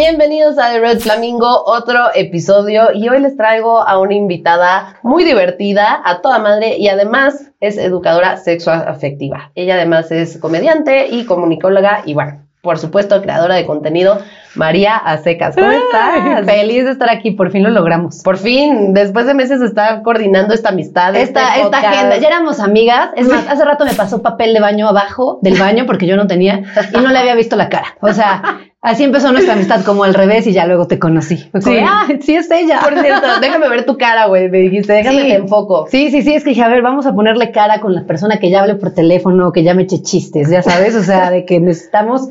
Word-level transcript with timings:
Bienvenidos 0.00 0.58
a 0.58 0.70
The 0.70 0.78
Red 0.78 1.00
Flamingo, 1.00 1.64
otro 1.66 2.14
episodio 2.14 2.92
y 2.94 3.08
hoy 3.08 3.18
les 3.20 3.36
traigo 3.36 3.80
a 3.80 3.98
una 3.98 4.14
invitada 4.14 4.96
muy 5.02 5.24
divertida, 5.24 6.00
a 6.04 6.20
toda 6.20 6.38
madre 6.38 6.76
y 6.78 6.86
además 6.86 7.50
es 7.58 7.76
educadora 7.78 8.36
sexual 8.36 8.86
afectiva. 8.86 9.50
Ella 9.56 9.74
además 9.74 10.12
es 10.12 10.38
comediante 10.38 11.08
y 11.08 11.24
comunicóloga 11.24 12.02
y 12.06 12.14
bueno, 12.14 12.44
por 12.62 12.78
supuesto, 12.78 13.20
creadora 13.22 13.56
de 13.56 13.66
contenido, 13.66 14.20
María 14.54 14.96
Acecas. 14.96 15.56
¿Cómo 15.56 15.72
estás? 15.72 16.44
Feliz 16.44 16.84
de 16.84 16.92
estar 16.92 17.10
aquí, 17.10 17.32
por 17.32 17.50
fin 17.50 17.64
lo 17.64 17.70
logramos. 17.70 18.22
Por 18.22 18.36
fin, 18.36 18.94
después 18.94 19.26
de 19.26 19.34
meses 19.34 19.58
de 19.58 19.66
estar 19.66 20.02
coordinando 20.02 20.54
esta 20.54 20.68
amistad. 20.68 21.16
Esta, 21.16 21.40
este 21.40 21.62
esta 21.62 21.64
podcast. 21.64 21.86
agenda, 21.86 22.18
ya 22.18 22.28
éramos 22.28 22.60
amigas. 22.60 23.10
Es 23.16 23.28
más, 23.28 23.48
hace 23.48 23.64
rato 23.64 23.84
me 23.84 23.94
pasó 23.94 24.22
papel 24.22 24.54
de 24.54 24.60
baño 24.60 24.88
abajo 24.88 25.40
del 25.42 25.58
baño 25.58 25.86
porque 25.86 26.06
yo 26.06 26.16
no 26.16 26.28
tenía 26.28 26.62
y 26.94 26.98
no 26.98 27.10
le 27.10 27.18
había 27.18 27.34
visto 27.34 27.56
la 27.56 27.68
cara. 27.68 27.96
O 28.00 28.12
sea, 28.12 28.60
así 28.82 29.04
empezó 29.04 29.32
nuestra 29.32 29.54
amistad 29.54 29.84
como 29.84 30.04
al 30.04 30.14
revés 30.14 30.46
y 30.46 30.52
ya 30.52 30.66
luego 30.66 30.86
te 30.86 30.98
conocí. 30.98 31.36
Fue 31.50 31.60
como, 31.60 31.76
Sí. 31.76 31.82
ah, 31.86 32.06
sí 32.20 32.34
es 32.36 32.50
ella. 32.50 32.80
Por 32.82 32.98
cierto, 33.00 33.26
déjame 33.40 33.68
ver 33.68 33.84
tu 33.86 33.96
cara, 33.98 34.26
güey. 34.26 34.48
Me 34.48 34.58
dijiste, 34.58 34.92
déjame 34.92 35.22
Sí. 35.22 35.28
te 35.28 35.34
enfoco. 35.34 35.86
Sí, 35.90 36.10
sí, 36.10 36.22
sí, 36.22 36.34
es 36.34 36.44
que 36.44 36.50
dije, 36.50 36.62
a 36.62 36.68
ver, 36.68 36.82
vamos 36.82 37.06
a 37.06 37.14
ponerle 37.14 37.50
cara 37.50 37.80
con 37.80 37.94
la 37.94 38.04
persona 38.04 38.38
que 38.38 38.50
ya 38.50 38.60
hable 38.62 38.76
por 38.76 38.92
teléfono, 38.94 39.52
que 39.52 39.62
ya 39.62 39.74
me 39.74 39.82
eche 39.82 40.02
chistes, 40.02 40.48
ya 40.50 40.62
sabes, 40.62 40.94
o 40.94 41.02
sea, 41.02 41.30
de 41.30 41.44
que 41.44 41.60
necesitamos 41.60 42.28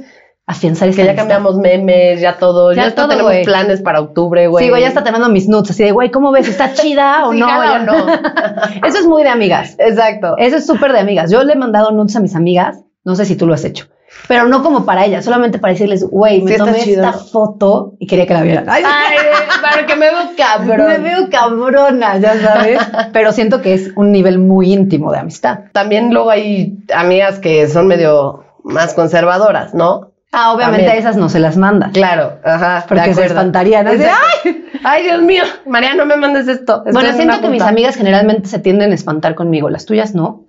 afianzar 0.50 0.88
esta 0.88 1.02
Que 1.02 1.06
ya 1.08 1.12
amistad. 1.12 1.28
cambiamos 1.28 1.58
memes, 1.58 2.22
ya 2.22 2.38
todo. 2.38 2.72
Ya, 2.72 2.86
Ya 2.86 2.96
todo, 2.96 3.10
tenemos 3.10 3.34
planes 3.44 3.82
para 3.82 4.00
octubre, 4.00 4.48
güey. 4.48 4.64
Sí, 4.64 4.70
güey, 4.70 4.82
ya 4.82 4.88
está 4.88 5.04
te 5.04 5.12
mando 5.12 5.28
mis 5.28 5.50
nudes, 5.50 5.72
así 5.72 5.84
de, 5.84 5.92
güey, 5.92 6.10
¿cómo 6.10 6.32
ves? 6.32 6.48
¿Está 6.48 6.72
chida 6.74 7.26
o 7.28 7.34
Sí, 7.34 7.40
no? 7.40 7.48
o 7.48 7.80
no. 7.80 7.94
Eso 8.88 9.00
es 9.00 9.06
muy 9.06 9.24
de 9.24 9.30
amigas. 9.30 9.76
Exacto. 9.78 10.36
Eso 10.38 10.56
es 10.56 10.66
súper 10.66 10.94
de 10.94 11.00
amigas. 11.00 11.30
Yo 11.30 11.44
le 11.44 11.52
he 11.52 11.58
mandado 11.58 11.92
nudes 11.92 12.16
a 12.16 12.22
mis 12.22 12.34
amigas, 12.34 12.80
no 13.04 13.16
sé 13.16 13.26
si 13.26 13.36
tú 13.36 13.46
lo 13.46 13.54
has 13.56 13.66
hecho, 13.66 13.88
pero 14.28 14.48
no 14.48 14.64
como 14.64 14.86
para 14.86 15.06
ellas, 15.06 15.26
solamente 15.26 15.60
para 15.60 15.74
decirles, 15.74 16.04
güey, 16.04 16.42
me 16.42 16.52
Sí, 16.52 16.58
tomé 16.58 16.80
esta 16.82 17.14
foto 17.14 17.94
y 18.00 18.08
quería 18.08 18.26
que 18.26 18.34
la 18.34 18.42
vieran. 18.42 18.66
Ay, 18.70 18.84
Ay, 18.86 19.18
para 19.62 19.86
que 19.86 19.96
me 19.96 20.06
veo 20.10 20.32
cabrón. 20.38 20.88
me 20.88 20.98
veo 20.98 21.30
cabrona, 21.30 22.18
ya 22.18 22.40
sabes, 22.40 22.80
pero 23.14 23.32
siento 23.32 23.62
que 23.62 23.74
es 23.74 23.92
un 23.96 24.12
nivel 24.12 24.40
muy 24.40 24.74
íntimo 24.74 25.12
de 25.12 25.20
amistad. 25.20 25.60
También 25.72 26.14
luego 26.14 26.30
hay 26.30 26.78
amigas 26.94 27.40
que 27.40 27.68
son 27.68 27.88
medio 27.88 28.44
más 28.64 28.94
conservadoras, 28.94 29.74
¿no? 29.74 30.12
Ah, 30.34 30.52
obviamente 30.54 30.86
También. 30.86 30.98
a 30.98 31.00
esas 31.10 31.16
no 31.16 31.30
se 31.30 31.40
las 31.40 31.56
manda. 31.56 31.90
Claro, 31.94 32.34
ajá. 32.44 32.86
Porque 32.88 33.14
se 33.14 33.26
espantarían, 33.26 33.88
así, 33.88 34.04
Exacto. 34.04 34.50
Ay, 34.84 35.04
Dios 35.04 35.22
mío, 35.22 35.44
María, 35.66 35.96
no 35.96 36.06
me 36.06 36.18
mandes 36.18 36.50
esto. 36.50 36.80
Estoy 36.80 36.92
Bueno, 36.94 37.10
en 37.10 37.16
siento 37.16 37.40
que 37.42 37.48
mis 37.50 37.62
amigas 37.62 37.96
generalmente 37.96 38.48
se 38.50 38.60
tienden 38.60 38.92
a 38.92 38.96
espantar 38.96 39.36
conmigo, 39.36 39.70
las 39.70 39.86
tuyas 39.86 40.14
no. 40.14 40.44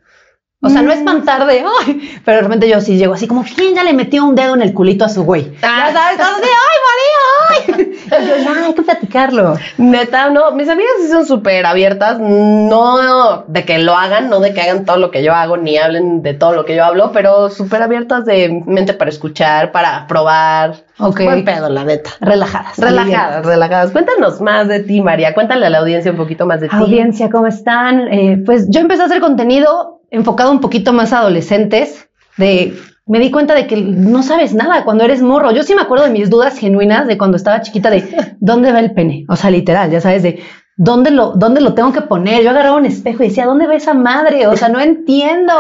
O 0.61 0.69
sea, 0.69 0.83
no 0.83 0.89
Mm. 0.89 0.99
espantar 0.99 1.47
de, 1.47 1.63
ay, 1.87 2.21
pero 2.25 2.39
de 2.39 2.43
repente 2.43 2.69
yo 2.69 2.81
sí 2.81 2.97
llego 2.97 3.15
así 3.15 3.29
como, 3.29 3.45
¿quién 3.45 3.77
ya 3.77 3.85
le 3.85 3.93
metió 3.93 4.25
un 4.25 4.35
dedo 4.35 4.55
en 4.55 4.63
el 4.63 4.75
culito 4.75 5.05
a 5.05 5.09
su 5.09 5.23
güey? 5.23 5.53
Ah. 5.63 5.85
Ya 5.89 5.93
sabes, 5.93 6.21
ay, 6.21 6.43
María, 6.89 7.85
ay. 7.85 7.95
Y 8.09 8.27
yo, 8.27 8.37
ya, 8.43 8.67
hay 8.67 8.75
que 8.75 8.83
platicarlo. 8.83 9.55
Neta, 9.77 10.31
no, 10.31 10.51
mis 10.53 10.69
amigas 10.69 10.91
sí 11.01 11.09
son 11.09 11.27
súper 11.27 11.67
abiertas, 11.67 12.19
no 12.19 13.45
de 13.47 13.65
que 13.65 13.79
lo 13.79 13.95
hagan, 13.97 14.31
no 14.31 14.41
de 14.41 14.55
que 14.55 14.61
hagan 14.63 14.85
todo 14.85 14.97
lo 14.97 15.11
que 15.11 15.23
yo 15.23 15.35
hago, 15.35 15.57
ni 15.59 15.77
hablen 15.77 16.23
de 16.23 16.35
todo 16.35 16.53
lo 16.55 16.65
que 16.65 16.75
yo 16.75 16.85
hablo, 16.85 17.13
pero 17.13 17.51
súper 17.51 17.83
abiertas 17.83 18.25
de 18.25 18.63
mente 18.67 18.95
para 18.95 19.11
escuchar, 19.11 19.73
para 19.73 20.07
probar. 20.07 20.85
Ok. 20.99 21.21
Buen 21.23 21.45
pedo, 21.45 21.69
la 21.69 21.85
neta. 21.85 22.11
Relajadas. 22.21 22.79
Relajadas, 22.79 23.47
relajadas. 23.47 23.91
Cuéntanos 23.93 24.41
más 24.41 24.67
de 24.69 24.81
ti, 24.81 25.01
María. 25.01 25.35
Cuéntale 25.35 25.67
a 25.67 25.71
la 25.71 25.79
audiencia 25.79 26.11
un 26.11 26.17
poquito 26.17 26.47
más 26.47 26.61
de 26.61 26.69
ti. 26.69 26.75
Audiencia, 26.77 27.31
¿cómo 27.31 27.47
están? 27.47 28.09
Eh, 28.13 28.43
pues 28.45 28.67
yo 28.71 28.81
empecé 28.81 29.03
a 29.03 29.07
hacer 29.07 29.21
contenido 29.21 29.98
enfocado 30.11 30.51
un 30.51 30.61
poquito 30.61 30.93
más 30.93 31.13
a 31.13 31.21
adolescentes. 31.21 32.09
De, 32.37 32.75
me 33.07 33.19
di 33.19 33.31
cuenta 33.31 33.55
de 33.55 33.67
que 33.67 33.77
no 33.77 34.23
sabes 34.23 34.55
nada 34.55 34.85
cuando 34.85 35.05
eres 35.05 35.23
morro. 35.23 35.51
Yo 35.51 35.63
sí 35.63 35.75
me 35.75 35.83
acuerdo 35.83 36.05
de 36.05 36.11
mis 36.11 36.31
dudas 36.31 36.59
genuinas 36.59 37.07
de 37.07 37.19
cuando 37.19 37.37
estaba 37.37 37.63
chiquita 37.63 37.91
de 37.91 38.37
dónde 38.41 38.73
va 38.73 38.81
el 38.81 38.93
pene. 38.93 39.25
O 39.29 39.37
sea, 39.37 39.51
literal, 39.51 39.91
ya 39.91 40.01
sabes, 40.01 40.23
de 40.23 40.43
dónde 40.77 41.11
lo, 41.11 41.33
dónde 41.33 41.61
lo 41.61 41.75
tengo 41.75 41.93
que 41.93 42.03
poner. 42.03 42.43
Yo 42.43 42.51
agarraba 42.51 42.77
un 42.77 42.87
espejo 42.87 43.25
y 43.25 43.29
decía, 43.29 43.47
¿dónde 43.47 43.67
va 43.67 43.75
esa 43.75 43.95
madre? 43.95 44.47
O 44.47 44.57
sea, 44.57 44.69
no 44.69 44.81
entiendo. 44.81 45.53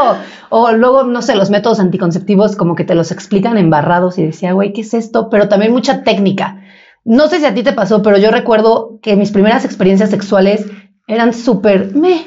O 0.48 0.72
luego, 0.72 1.02
no 1.04 1.20
sé, 1.22 1.34
los 1.34 1.50
métodos 1.50 1.80
anticonceptivos 1.80 2.56
como 2.56 2.74
que 2.74 2.84
te 2.84 2.94
los 2.94 3.10
explican 3.10 3.58
embarrados 3.58 4.18
y 4.18 4.24
decía, 4.24 4.52
güey, 4.52 4.72
¿qué 4.72 4.82
es 4.82 4.94
esto? 4.94 5.28
Pero 5.28 5.48
también 5.48 5.72
mucha 5.72 6.02
técnica. 6.02 6.62
No 7.04 7.28
sé 7.28 7.38
si 7.38 7.46
a 7.46 7.54
ti 7.54 7.62
te 7.62 7.72
pasó, 7.72 8.02
pero 8.02 8.18
yo 8.18 8.30
recuerdo 8.30 8.98
que 9.02 9.16
mis 9.16 9.32
primeras 9.32 9.64
experiencias 9.64 10.10
sexuales 10.10 10.66
eran 11.06 11.32
súper 11.32 11.94
me. 11.94 12.26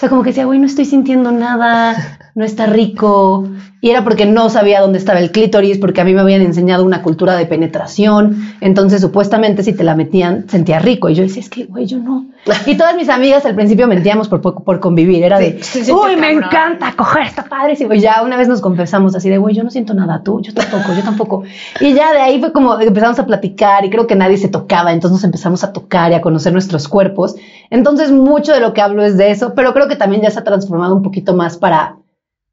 O 0.00 0.02
sea, 0.02 0.08
como 0.08 0.22
que 0.22 0.30
decía, 0.30 0.46
güey, 0.46 0.58
no 0.58 0.64
estoy 0.64 0.86
sintiendo 0.86 1.30
nada, 1.30 1.94
no 2.40 2.44
está 2.46 2.66
rico. 2.66 3.46
Y 3.82 3.88
era 3.90 4.04
porque 4.04 4.26
no 4.26 4.50
sabía 4.50 4.80
dónde 4.82 4.98
estaba 4.98 5.20
el 5.20 5.30
clítoris, 5.30 5.78
porque 5.78 6.02
a 6.02 6.04
mí 6.04 6.12
me 6.12 6.20
habían 6.20 6.42
enseñado 6.42 6.84
una 6.84 7.00
cultura 7.00 7.34
de 7.36 7.46
penetración. 7.46 8.36
Entonces, 8.60 9.00
supuestamente, 9.00 9.62
si 9.62 9.72
te 9.72 9.84
la 9.84 9.94
metían, 9.94 10.46
sentía 10.50 10.80
rico. 10.80 11.08
Y 11.08 11.14
yo 11.14 11.22
decía, 11.22 11.40
es 11.40 11.48
que, 11.48 11.64
güey, 11.64 11.86
yo 11.86 11.96
no. 11.98 12.26
Y 12.66 12.76
todas 12.76 12.94
mis 12.96 13.08
amigas 13.08 13.46
al 13.46 13.54
principio 13.54 13.86
mentíamos 13.86 14.28
por, 14.28 14.42
por, 14.42 14.64
por 14.64 14.80
convivir. 14.80 15.22
Era 15.22 15.38
de, 15.38 15.62
Sí, 15.62 15.80
uy, 15.92 16.16
me 16.16 16.32
cabrón". 16.32 16.44
encanta 16.44 16.92
coger 16.94 17.22
esta 17.22 17.44
padre. 17.44 17.74
Y 17.78 18.00
ya 18.00 18.22
una 18.22 18.36
vez 18.36 18.48
nos 18.48 18.60
confesamos 18.60 19.14
así 19.14 19.30
de, 19.30 19.38
güey, 19.38 19.54
yo 19.54 19.64
no 19.64 19.70
siento 19.70 19.94
nada, 19.94 20.22
tú, 20.22 20.42
yo 20.42 20.52
tampoco, 20.52 20.92
yo 20.94 21.02
tampoco. 21.02 21.42
Y 21.80 21.94
ya 21.94 22.12
de 22.12 22.18
ahí 22.20 22.38
fue 22.38 22.52
como 22.52 22.78
empezamos 22.80 23.18
a 23.18 23.24
platicar 23.24 23.84
y 23.86 23.90
creo 23.90 24.06
que 24.06 24.14
nadie 24.16 24.36
se 24.36 24.48
tocaba, 24.48 24.92
entonces 24.92 25.12
nos 25.16 25.24
empezamos 25.24 25.64
a 25.64 25.72
tocar 25.72 26.12
y 26.12 26.14
a 26.16 26.20
conocer 26.20 26.52
nuestros 26.52 26.86
cuerpos. 26.88 27.34
Entonces 27.70 28.10
mucho 28.10 28.52
de 28.52 28.60
lo 28.60 28.74
que 28.74 28.80
hablo 28.82 29.02
es 29.04 29.16
de 29.16 29.30
eso, 29.30 29.54
pero 29.54 29.72
creo 29.72 29.88
que 29.88 29.96
también 29.96 30.20
ya 30.22 30.30
se 30.30 30.38
ha 30.38 30.44
transformado 30.44 30.94
un 30.96 31.02
poquito 31.02 31.34
más 31.34 31.56
para, 31.56 31.96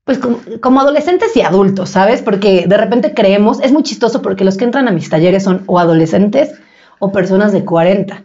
pues 0.07 0.19
como, 0.19 0.79
adolescentes 0.79 1.35
y 1.35 1.41
adultos, 1.41 1.90
¿sabes? 1.90 2.22
Porque 2.22 2.63
de 2.66 2.78
repente 2.78 3.13
creemos, 3.13 3.59
es 3.62 3.73
muy 3.73 3.84
chistoso 3.84 4.22
porque 4.22 4.45
los 4.45 4.56
que 4.56 4.63
entran 4.63 4.88
a 4.88 4.91
mis 4.91 5.09
talleres 5.09 5.44
son 5.44 5.63
o 5.66 5.79
adolescentes 5.79 6.53
o 6.97 7.12
personas 7.12 7.51
de 7.51 7.66
40. 7.66 8.23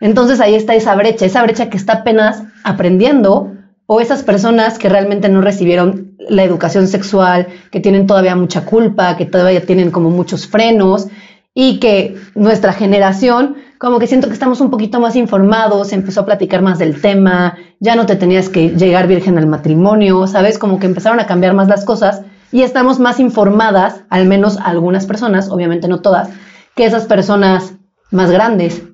Entonces 0.00 0.38
ahí 0.40 0.54
está 0.54 0.74
esa 0.74 0.94
brecha, 0.94 1.24
esa 1.24 1.42
brecha 1.42 1.70
que 1.70 1.78
está 1.78 1.94
apenas 1.94 2.42
aprendiendo 2.62 3.54
o 3.86 4.02
esas 4.02 4.22
personas 4.22 4.78
que 4.78 4.90
realmente 4.90 5.30
no 5.30 5.40
recibieron 5.40 6.14
la 6.18 6.44
educación 6.44 6.88
sexual, 6.88 7.46
que 7.70 7.80
tienen 7.80 8.06
todavía 8.06 8.36
mucha 8.36 8.66
culpa, 8.66 9.16
que 9.16 9.24
todavía 9.24 9.64
tienen 9.64 9.90
como 9.90 10.10
muchos 10.10 10.46
frenos 10.46 11.08
y 11.54 11.80
que 11.80 12.16
nuestra 12.34 12.74
generación, 12.74 13.56
como 13.84 13.98
que 13.98 14.06
siento 14.06 14.28
que 14.28 14.32
estamos 14.32 14.62
un 14.62 14.70
poquito 14.70 14.98
más 14.98 15.14
informados, 15.14 15.92
empezó 15.92 16.22
a 16.22 16.24
platicar 16.24 16.62
más 16.62 16.78
del 16.78 17.02
tema, 17.02 17.58
ya 17.80 17.96
no 17.96 18.06
te 18.06 18.16
tenías 18.16 18.48
que 18.48 18.70
llegar 18.70 19.06
virgen 19.06 19.36
al 19.36 19.46
matrimonio, 19.46 20.26
¿sabes? 20.26 20.58
Como 20.58 20.80
que 20.80 20.86
empezaron 20.86 21.20
a 21.20 21.26
cambiar 21.26 21.52
más 21.52 21.68
las 21.68 21.84
cosas 21.84 22.22
y 22.50 22.62
estamos 22.62 22.98
más 22.98 23.20
informadas, 23.20 24.00
al 24.08 24.24
menos 24.24 24.56
algunas 24.56 25.04
personas, 25.04 25.50
obviamente 25.50 25.86
no 25.86 26.00
todas, 26.00 26.30
que 26.74 26.86
esas 26.86 27.04
personas 27.04 27.74
más 28.10 28.30
grandes. 28.30 28.84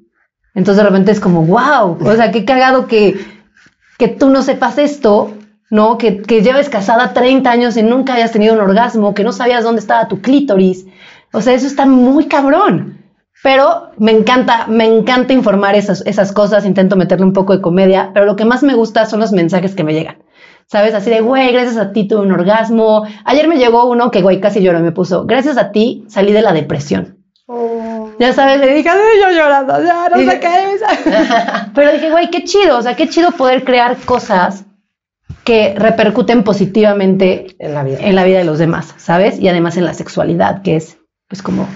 Entonces 0.56 0.82
de 0.82 0.88
repente 0.90 1.12
es 1.12 1.20
como, 1.20 1.44
wow, 1.44 1.96
o 2.04 2.16
sea, 2.16 2.32
qué 2.32 2.44
cagado 2.44 2.88
que, 2.88 3.16
que 3.96 4.08
tú 4.08 4.28
no 4.28 4.42
sepas 4.42 4.76
esto, 4.76 5.32
¿no? 5.70 5.98
Que, 5.98 6.20
que 6.20 6.42
lleves 6.42 6.68
casada 6.68 7.12
30 7.12 7.48
años 7.48 7.76
y 7.76 7.84
nunca 7.84 8.14
hayas 8.14 8.32
tenido 8.32 8.54
un 8.54 8.60
orgasmo, 8.60 9.14
que 9.14 9.22
no 9.22 9.30
sabías 9.30 9.62
dónde 9.62 9.82
estaba 9.82 10.08
tu 10.08 10.20
clítoris. 10.20 10.86
O 11.32 11.40
sea, 11.42 11.54
eso 11.54 11.68
está 11.68 11.86
muy 11.86 12.24
cabrón. 12.26 12.99
Pero 13.42 13.90
me 13.98 14.12
encanta, 14.12 14.66
me 14.66 14.84
encanta 14.84 15.32
informar 15.32 15.74
esas, 15.74 16.02
esas 16.06 16.32
cosas, 16.32 16.66
intento 16.66 16.96
meterle 16.96 17.24
un 17.24 17.32
poco 17.32 17.54
de 17.56 17.62
comedia, 17.62 18.10
pero 18.12 18.26
lo 18.26 18.36
que 18.36 18.44
más 18.44 18.62
me 18.62 18.74
gusta 18.74 19.06
son 19.06 19.20
los 19.20 19.32
mensajes 19.32 19.74
que 19.74 19.84
me 19.84 19.94
llegan. 19.94 20.18
¿Sabes? 20.66 20.94
Así 20.94 21.10
de, 21.10 21.20
güey, 21.20 21.50
gracias 21.52 21.76
a 21.78 21.92
ti 21.92 22.06
tuve 22.06 22.20
un 22.20 22.32
orgasmo. 22.32 23.04
Ayer 23.24 23.48
me 23.48 23.56
llegó 23.56 23.88
uno 23.90 24.10
que, 24.10 24.22
güey, 24.22 24.40
casi 24.40 24.60
lloró, 24.62 24.78
me 24.80 24.92
puso, 24.92 25.24
gracias 25.26 25.56
a 25.56 25.72
ti 25.72 26.04
salí 26.08 26.32
de 26.32 26.42
la 26.42 26.52
depresión. 26.52 27.16
Ya 28.20 28.32
sabes, 28.32 28.60
le 28.60 28.72
dije, 28.74 28.88
"Ay, 28.88 28.98
yo 29.20 29.30
llorando, 29.36 29.82
ya 29.82 30.08
no 30.10 30.16
sé 30.18 30.38
qué. 30.38 30.48
Pero 31.74 31.92
dije, 31.92 32.10
güey, 32.10 32.30
qué 32.30 32.44
chido, 32.44 32.78
o 32.78 32.82
sea, 32.82 32.94
qué 32.94 33.08
chido 33.08 33.32
poder 33.32 33.64
crear 33.64 33.96
cosas 34.04 34.64
que 35.42 35.74
repercuten 35.76 36.44
positivamente 36.44 37.56
En 37.58 37.74
la 37.74 37.82
vida. 37.82 37.98
en 38.00 38.14
la 38.14 38.24
vida 38.24 38.38
de 38.38 38.44
los 38.44 38.58
demás, 38.58 38.94
¿sabes? 38.98 39.40
Y 39.40 39.48
además 39.48 39.76
en 39.76 39.84
la 39.86 39.94
sexualidad, 39.94 40.62
que 40.62 40.76
es, 40.76 40.98
pues 41.28 41.42
como, 41.42 41.66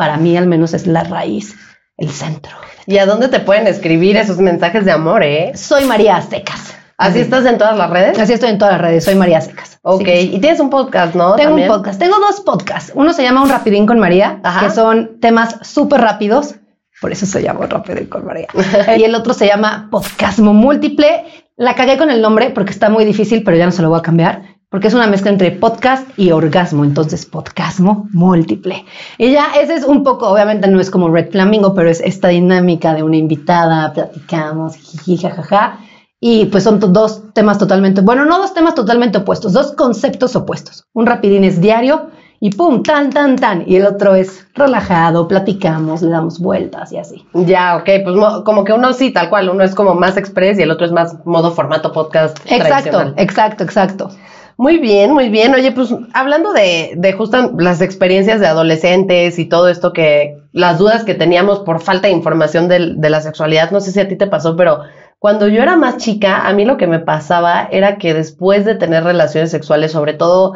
para 0.00 0.16
mí 0.16 0.34
al 0.34 0.46
menos 0.46 0.72
es 0.72 0.86
la 0.86 1.04
raíz, 1.04 1.54
el 1.98 2.08
centro. 2.08 2.56
¿Y 2.86 2.96
a 2.96 3.04
dónde 3.04 3.28
te 3.28 3.38
pueden 3.38 3.66
escribir 3.66 4.16
esos 4.16 4.38
mensajes 4.38 4.86
de 4.86 4.92
amor, 4.92 5.22
eh? 5.22 5.52
Soy 5.54 5.84
María 5.84 6.16
Aztecas. 6.16 6.74
¿Así 6.96 7.20
estás 7.20 7.44
en 7.44 7.58
todas 7.58 7.76
las 7.76 7.90
redes? 7.90 8.18
Así 8.18 8.32
estoy 8.32 8.48
en 8.48 8.56
todas 8.56 8.72
las 8.72 8.80
redes, 8.80 9.04
soy 9.04 9.14
María 9.14 9.36
Aztecas. 9.36 9.78
Ok, 9.82 10.06
Sí. 10.06 10.30
y 10.32 10.38
tienes 10.40 10.58
un 10.58 10.70
podcast, 10.70 11.14
¿no? 11.14 11.34
Tengo 11.34 11.50
También. 11.50 11.70
un 11.70 11.76
podcast, 11.76 11.98
tengo 12.00 12.18
dos 12.18 12.40
podcasts. 12.40 12.92
Uno 12.94 13.12
se 13.12 13.22
llama 13.22 13.42
Un 13.42 13.50
Rapidín 13.50 13.84
con 13.84 13.98
María, 13.98 14.40
Ajá. 14.42 14.68
que 14.68 14.72
son 14.74 15.20
temas 15.20 15.56
súper 15.60 16.00
rápidos, 16.00 16.54
por 17.02 17.12
eso 17.12 17.26
se 17.26 17.42
llama 17.42 17.60
Un 17.60 17.68
Rapidín 17.68 18.06
con 18.06 18.24
María. 18.24 18.46
y 18.98 19.02
el 19.04 19.14
otro 19.14 19.34
se 19.34 19.46
llama 19.48 19.88
Podcasmo 19.90 20.54
Múltiple. 20.54 21.24
La 21.58 21.74
cagué 21.74 21.98
con 21.98 22.08
el 22.10 22.22
nombre 22.22 22.48
porque 22.48 22.70
está 22.70 22.88
muy 22.88 23.04
difícil, 23.04 23.42
pero 23.44 23.58
ya 23.58 23.66
no 23.66 23.72
se 23.72 23.82
lo 23.82 23.90
voy 23.90 23.98
a 23.98 24.02
cambiar, 24.02 24.49
porque 24.70 24.86
es 24.88 24.94
una 24.94 25.08
mezcla 25.08 25.30
entre 25.32 25.50
podcast 25.50 26.08
y 26.16 26.30
orgasmo, 26.30 26.84
entonces 26.84 27.26
Podcasmo 27.26 28.06
Múltiple. 28.12 28.84
Y 29.18 29.32
ya 29.32 29.48
ese 29.60 29.74
es 29.74 29.84
un 29.84 30.04
poco, 30.04 30.28
obviamente 30.28 30.68
no 30.68 30.80
es 30.80 30.90
como 30.90 31.08
Red 31.10 31.32
Flamingo, 31.32 31.74
pero 31.74 31.90
es 31.90 32.00
esta 32.00 32.28
dinámica 32.28 32.94
de 32.94 33.02
una 33.02 33.16
invitada, 33.16 33.92
platicamos, 33.92 34.76
jiji, 34.76 35.16
jajaja. 35.16 35.78
Y 36.20 36.44
pues 36.46 36.64
son 36.64 36.78
dos 36.92 37.32
temas 37.32 37.58
totalmente, 37.58 38.02
bueno, 38.02 38.24
no 38.26 38.38
dos 38.38 38.52
temas 38.54 38.74
totalmente 38.74 39.18
opuestos, 39.18 39.52
dos 39.54 39.72
conceptos 39.72 40.36
opuestos. 40.36 40.84
Un 40.92 41.06
rapidín 41.06 41.44
es 41.44 41.60
diario 41.60 42.10
y 42.40 42.50
pum, 42.50 42.82
tan, 42.82 43.10
tan, 43.10 43.36
tan. 43.36 43.64
Y 43.66 43.76
el 43.76 43.86
otro 43.86 44.14
es 44.14 44.46
relajado, 44.54 45.26
platicamos, 45.26 46.02
le 46.02 46.10
damos 46.10 46.38
vueltas 46.38 46.92
y 46.92 46.98
así. 46.98 47.26
Ya, 47.32 47.76
ok, 47.76 47.88
pues 48.04 48.14
mo- 48.16 48.44
como 48.44 48.64
que 48.64 48.72
uno 48.74 48.92
sí, 48.92 49.10
tal 49.12 49.30
cual, 49.30 49.48
uno 49.48 49.64
es 49.64 49.74
como 49.74 49.94
más 49.94 50.16
express 50.18 50.58
y 50.58 50.62
el 50.62 50.70
otro 50.70 50.84
es 50.86 50.92
más 50.92 51.16
modo 51.26 51.50
formato 51.52 51.90
podcast. 51.90 52.38
Exacto, 52.46 53.14
exacto, 53.16 53.64
exacto. 53.64 54.10
Muy 54.56 54.78
bien, 54.78 55.12
muy 55.12 55.28
bien. 55.28 55.54
Oye, 55.54 55.72
pues 55.72 55.94
hablando 56.12 56.52
de, 56.52 56.92
de 56.96 57.12
justo 57.12 57.52
las 57.58 57.80
experiencias 57.80 58.40
de 58.40 58.46
adolescentes 58.46 59.38
y 59.38 59.46
todo 59.46 59.68
esto 59.68 59.92
que, 59.92 60.40
las 60.52 60.78
dudas 60.78 61.04
que 61.04 61.14
teníamos 61.14 61.60
por 61.60 61.80
falta 61.80 62.08
de 62.08 62.14
información 62.14 62.68
de 62.68 63.10
la 63.10 63.20
sexualidad, 63.20 63.70
no 63.70 63.80
sé 63.80 63.92
si 63.92 64.00
a 64.00 64.08
ti 64.08 64.16
te 64.16 64.26
pasó, 64.26 64.56
pero 64.56 64.80
cuando 65.18 65.48
yo 65.48 65.62
era 65.62 65.76
más 65.76 65.98
chica, 65.98 66.48
a 66.48 66.52
mí 66.52 66.64
lo 66.64 66.76
que 66.76 66.86
me 66.86 66.98
pasaba 66.98 67.68
era 67.70 67.98
que 67.98 68.14
después 68.14 68.64
de 68.64 68.74
tener 68.74 69.04
relaciones 69.04 69.50
sexuales, 69.50 69.92
sobre 69.92 70.14
todo, 70.14 70.54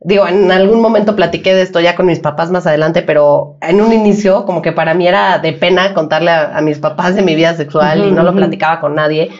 digo, 0.00 0.26
en 0.26 0.50
algún 0.50 0.80
momento 0.80 1.14
platiqué 1.14 1.54
de 1.54 1.62
esto 1.62 1.78
ya 1.78 1.94
con 1.94 2.06
mis 2.06 2.18
papás 2.18 2.50
más 2.50 2.66
adelante, 2.66 3.02
pero 3.02 3.58
en 3.60 3.80
un 3.80 3.92
inicio 3.92 4.44
como 4.44 4.62
que 4.62 4.72
para 4.72 4.94
mí 4.94 5.06
era 5.06 5.38
de 5.38 5.52
pena 5.52 5.94
contarle 5.94 6.30
a, 6.30 6.56
a 6.56 6.60
mis 6.60 6.78
papás 6.78 7.14
de 7.14 7.22
mi 7.22 7.34
vida 7.34 7.54
sexual 7.54 8.04
y 8.06 8.10
no 8.10 8.22
lo 8.22 8.34
platicaba 8.34 8.80
con 8.80 8.94
nadie. 8.94 9.30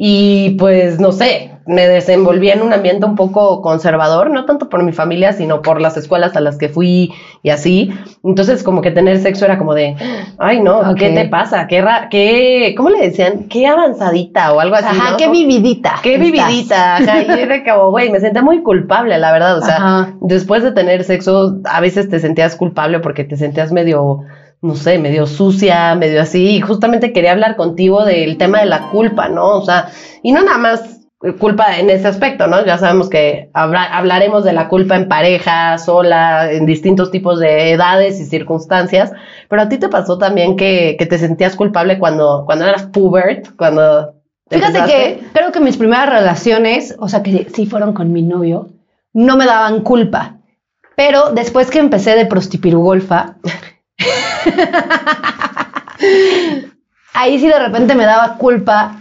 Y 0.00 0.50
pues 0.50 1.00
no 1.00 1.10
sé, 1.10 1.58
me 1.66 1.88
desenvolví 1.88 2.50
en 2.50 2.62
un 2.62 2.72
ambiente 2.72 3.04
un 3.04 3.16
poco 3.16 3.60
conservador, 3.62 4.30
no 4.30 4.44
tanto 4.44 4.68
por 4.68 4.84
mi 4.84 4.92
familia, 4.92 5.32
sino 5.32 5.60
por 5.60 5.80
las 5.80 5.96
escuelas 5.96 6.36
a 6.36 6.40
las 6.40 6.56
que 6.56 6.68
fui 6.68 7.12
y 7.42 7.50
así. 7.50 7.92
Entonces, 8.22 8.62
como 8.62 8.80
que 8.80 8.92
tener 8.92 9.18
sexo 9.18 9.44
era 9.44 9.58
como 9.58 9.74
de, 9.74 9.96
ay, 10.38 10.62
no, 10.62 10.94
¿qué 10.94 11.10
te 11.10 11.28
pasa? 11.28 11.66
¿Qué, 11.66 11.82
ra 11.82 12.08
qué, 12.10 12.74
¿cómo 12.76 12.90
le 12.90 13.00
decían? 13.00 13.48
Qué 13.48 13.66
avanzadita 13.66 14.54
o 14.54 14.60
algo 14.60 14.76
así. 14.76 14.86
Ajá, 14.88 15.10
¿no? 15.10 15.16
qué 15.16 15.28
vividita. 15.28 15.96
Qué 16.00 16.14
estás. 16.14 16.32
vividita. 16.32 16.96
Ajá, 16.96 17.22
y 17.22 17.40
era 17.40 17.64
como, 17.64 17.90
güey, 17.90 18.08
me 18.08 18.20
sentía 18.20 18.42
muy 18.42 18.62
culpable, 18.62 19.18
la 19.18 19.32
verdad. 19.32 19.58
O 19.58 19.62
sea, 19.62 19.76
Ajá. 19.76 20.14
después 20.20 20.62
de 20.62 20.70
tener 20.70 21.02
sexo, 21.02 21.58
a 21.64 21.80
veces 21.80 22.08
te 22.08 22.20
sentías 22.20 22.54
culpable 22.54 23.00
porque 23.00 23.24
te 23.24 23.36
sentías 23.36 23.72
medio, 23.72 24.20
no 24.62 24.74
sé, 24.74 24.98
medio 24.98 25.26
sucia, 25.26 25.94
medio 25.94 26.20
así. 26.22 26.56
Y 26.56 26.60
justamente 26.60 27.12
quería 27.12 27.32
hablar 27.32 27.56
contigo 27.56 28.04
del 28.04 28.36
tema 28.38 28.60
de 28.60 28.66
la 28.66 28.88
culpa, 28.90 29.28
¿no? 29.28 29.58
O 29.58 29.64
sea, 29.64 29.90
y 30.22 30.32
no 30.32 30.42
nada 30.42 30.58
más 30.58 30.94
culpa 31.40 31.78
en 31.78 31.90
ese 31.90 32.06
aspecto, 32.06 32.46
¿no? 32.46 32.64
Ya 32.64 32.78
sabemos 32.78 33.08
que 33.08 33.50
habla- 33.52 33.84
hablaremos 33.96 34.44
de 34.44 34.52
la 34.52 34.68
culpa 34.68 34.94
en 34.94 35.08
pareja, 35.08 35.76
sola, 35.78 36.52
en 36.52 36.64
distintos 36.64 37.10
tipos 37.10 37.40
de 37.40 37.72
edades 37.72 38.20
y 38.20 38.24
circunstancias, 38.24 39.10
pero 39.48 39.62
a 39.62 39.68
ti 39.68 39.78
te 39.78 39.88
pasó 39.88 40.16
también 40.18 40.56
que, 40.56 40.94
que 40.96 41.06
te 41.06 41.18
sentías 41.18 41.56
culpable 41.56 41.98
cuando, 41.98 42.44
cuando 42.46 42.66
eras 42.66 42.84
pubert, 42.84 43.48
cuando... 43.56 44.14
Fíjate 44.50 44.78
empezaste? 44.78 44.92
que 45.20 45.28
creo 45.34 45.50
que 45.52 45.60
mis 45.60 45.76
primeras 45.76 46.08
relaciones, 46.08 46.94
o 47.00 47.08
sea, 47.08 47.22
que 47.22 47.48
sí 47.52 47.66
fueron 47.66 47.92
con 47.92 48.12
mi 48.12 48.22
novio, 48.22 48.68
no 49.12 49.36
me 49.36 49.44
daban 49.44 49.82
culpa. 49.82 50.36
Pero 50.96 51.32
después 51.32 51.70
que 51.70 51.80
empecé 51.80 52.14
de 52.16 52.26
prostipirugolfa, 52.26 53.36
ahí 57.14 57.38
sí 57.38 57.48
de 57.48 57.58
repente 57.58 57.94
me 57.94 58.04
daba 58.04 58.36
culpa, 58.36 58.96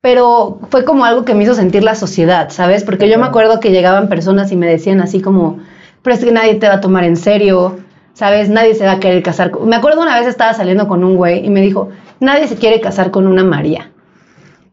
pero 0.00 0.60
fue 0.70 0.84
como 0.84 1.04
algo 1.04 1.24
que 1.24 1.34
me 1.34 1.44
hizo 1.44 1.54
sentir 1.54 1.82
la 1.82 1.94
sociedad, 1.94 2.50
¿sabes? 2.50 2.84
Porque 2.84 3.08
yo 3.08 3.18
me 3.18 3.26
acuerdo 3.26 3.60
que 3.60 3.70
llegaban 3.70 4.08
personas 4.08 4.52
y 4.52 4.56
me 4.56 4.66
decían 4.66 5.00
así 5.00 5.20
como, 5.20 5.58
pero 6.02 6.14
es 6.14 6.24
que 6.24 6.32
nadie 6.32 6.56
te 6.56 6.68
va 6.68 6.74
a 6.74 6.80
tomar 6.80 7.04
en 7.04 7.16
serio, 7.16 7.78
¿sabes? 8.12 8.48
Nadie 8.50 8.74
se 8.74 8.84
va 8.84 8.92
a 8.92 9.00
querer 9.00 9.22
casar. 9.22 9.50
con-". 9.50 9.68
Me 9.68 9.76
acuerdo 9.76 10.02
una 10.02 10.18
vez 10.18 10.28
estaba 10.28 10.52
saliendo 10.54 10.86
con 10.88 11.02
un 11.04 11.16
güey 11.16 11.44
y 11.44 11.50
me 11.50 11.60
dijo, 11.60 11.90
nadie 12.20 12.46
se 12.48 12.56
quiere 12.56 12.80
casar 12.80 13.10
con 13.10 13.26
una 13.26 13.44
María. 13.44 13.90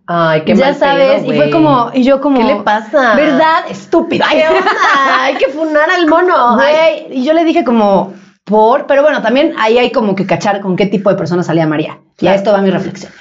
Ay, 0.05 0.41
qué 0.41 0.55
ya 0.55 0.73
sabes, 0.73 1.21
pedo, 1.21 1.33
y 1.33 1.37
fue 1.37 1.51
como, 1.51 1.91
y 1.93 2.03
yo 2.03 2.19
como, 2.19 2.39
¿Qué 2.39 2.43
le 2.43 2.55
pasa? 2.63 3.15
¿Verdad? 3.15 3.63
Estúpida. 3.69 4.25
¿Qué 4.29 4.45
onda? 4.45 4.65
Hay 5.21 5.35
que 5.35 5.47
funar 5.47 5.89
al 5.89 6.07
mono. 6.07 6.59
Ay, 6.59 7.05
Güey, 7.07 7.19
y 7.19 7.23
yo 7.23 7.31
le 7.31 7.45
dije 7.45 7.63
como, 7.63 8.13
por, 8.51 8.85
pero 8.85 9.01
bueno, 9.01 9.23
también 9.23 9.53
ahí 9.57 9.79
hay 9.79 9.91
como 9.91 10.13
que 10.13 10.27
cachar 10.27 10.61
con 10.61 10.75
qué 10.75 10.85
tipo 10.85 11.09
de 11.09 11.15
persona 11.15 11.41
salía 11.41 11.65
María. 11.65 11.99
Y 12.19 12.27
a 12.27 12.35
esto 12.35 12.51
va 12.51 12.61
mi 12.61 12.69
reflexión. 12.69 13.11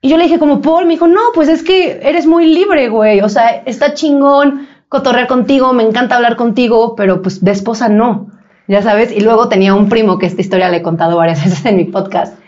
Y 0.00 0.10
yo 0.10 0.18
le 0.18 0.24
dije 0.24 0.38
como, 0.38 0.60
por, 0.60 0.84
me 0.84 0.92
dijo, 0.92 1.08
no, 1.08 1.20
pues 1.34 1.48
es 1.48 1.64
que 1.64 1.98
eres 2.02 2.26
muy 2.26 2.46
libre, 2.46 2.88
güey. 2.88 3.22
O 3.22 3.28
sea, 3.28 3.62
está 3.64 3.94
chingón 3.94 4.68
cotorrear 4.88 5.26
contigo, 5.26 5.72
me 5.72 5.82
encanta 5.82 6.16
hablar 6.16 6.36
contigo, 6.36 6.94
pero 6.94 7.22
pues 7.22 7.42
de 7.42 7.50
esposa 7.50 7.88
no. 7.88 8.28
Ya 8.68 8.82
sabes, 8.82 9.10
y 9.10 9.20
luego 9.20 9.48
tenía 9.48 9.74
un 9.74 9.88
primo 9.88 10.18
que 10.18 10.26
esta 10.26 10.40
historia 10.40 10.68
le 10.68 10.76
he 10.78 10.82
contado 10.82 11.16
varias 11.16 11.42
veces 11.44 11.64
en 11.64 11.76
mi 11.76 11.84
podcast, 11.84 12.38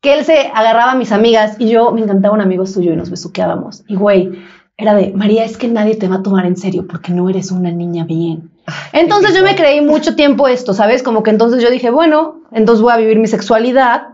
que 0.00 0.14
él 0.14 0.24
se 0.24 0.50
agarraba 0.54 0.92
a 0.92 0.96
mis 0.96 1.12
amigas 1.12 1.56
y 1.58 1.68
yo 1.68 1.92
me 1.92 2.00
encantaba 2.00 2.34
un 2.34 2.40
amigo 2.40 2.66
suyo 2.66 2.92
y 2.92 2.96
nos 2.96 3.10
besuqueábamos. 3.10 3.84
Y 3.86 3.96
güey, 3.96 4.32
era 4.76 4.94
de, 4.94 5.12
María, 5.12 5.44
es 5.44 5.56
que 5.56 5.68
nadie 5.68 5.96
te 5.96 6.08
va 6.08 6.16
a 6.16 6.22
tomar 6.22 6.46
en 6.46 6.56
serio 6.56 6.86
porque 6.88 7.12
no 7.12 7.28
eres 7.28 7.52
una 7.52 7.70
niña 7.70 8.04
bien. 8.04 8.50
Entonces 8.92 9.34
yo 9.34 9.42
me 9.42 9.56
creí 9.56 9.80
mucho 9.80 10.14
tiempo 10.14 10.48
esto, 10.48 10.74
¿sabes? 10.74 11.02
Como 11.02 11.22
que 11.22 11.30
entonces 11.30 11.62
yo 11.62 11.70
dije, 11.70 11.90
bueno, 11.90 12.40
entonces 12.52 12.82
voy 12.82 12.92
a 12.92 12.96
vivir 12.96 13.18
mi 13.18 13.26
sexualidad, 13.26 14.08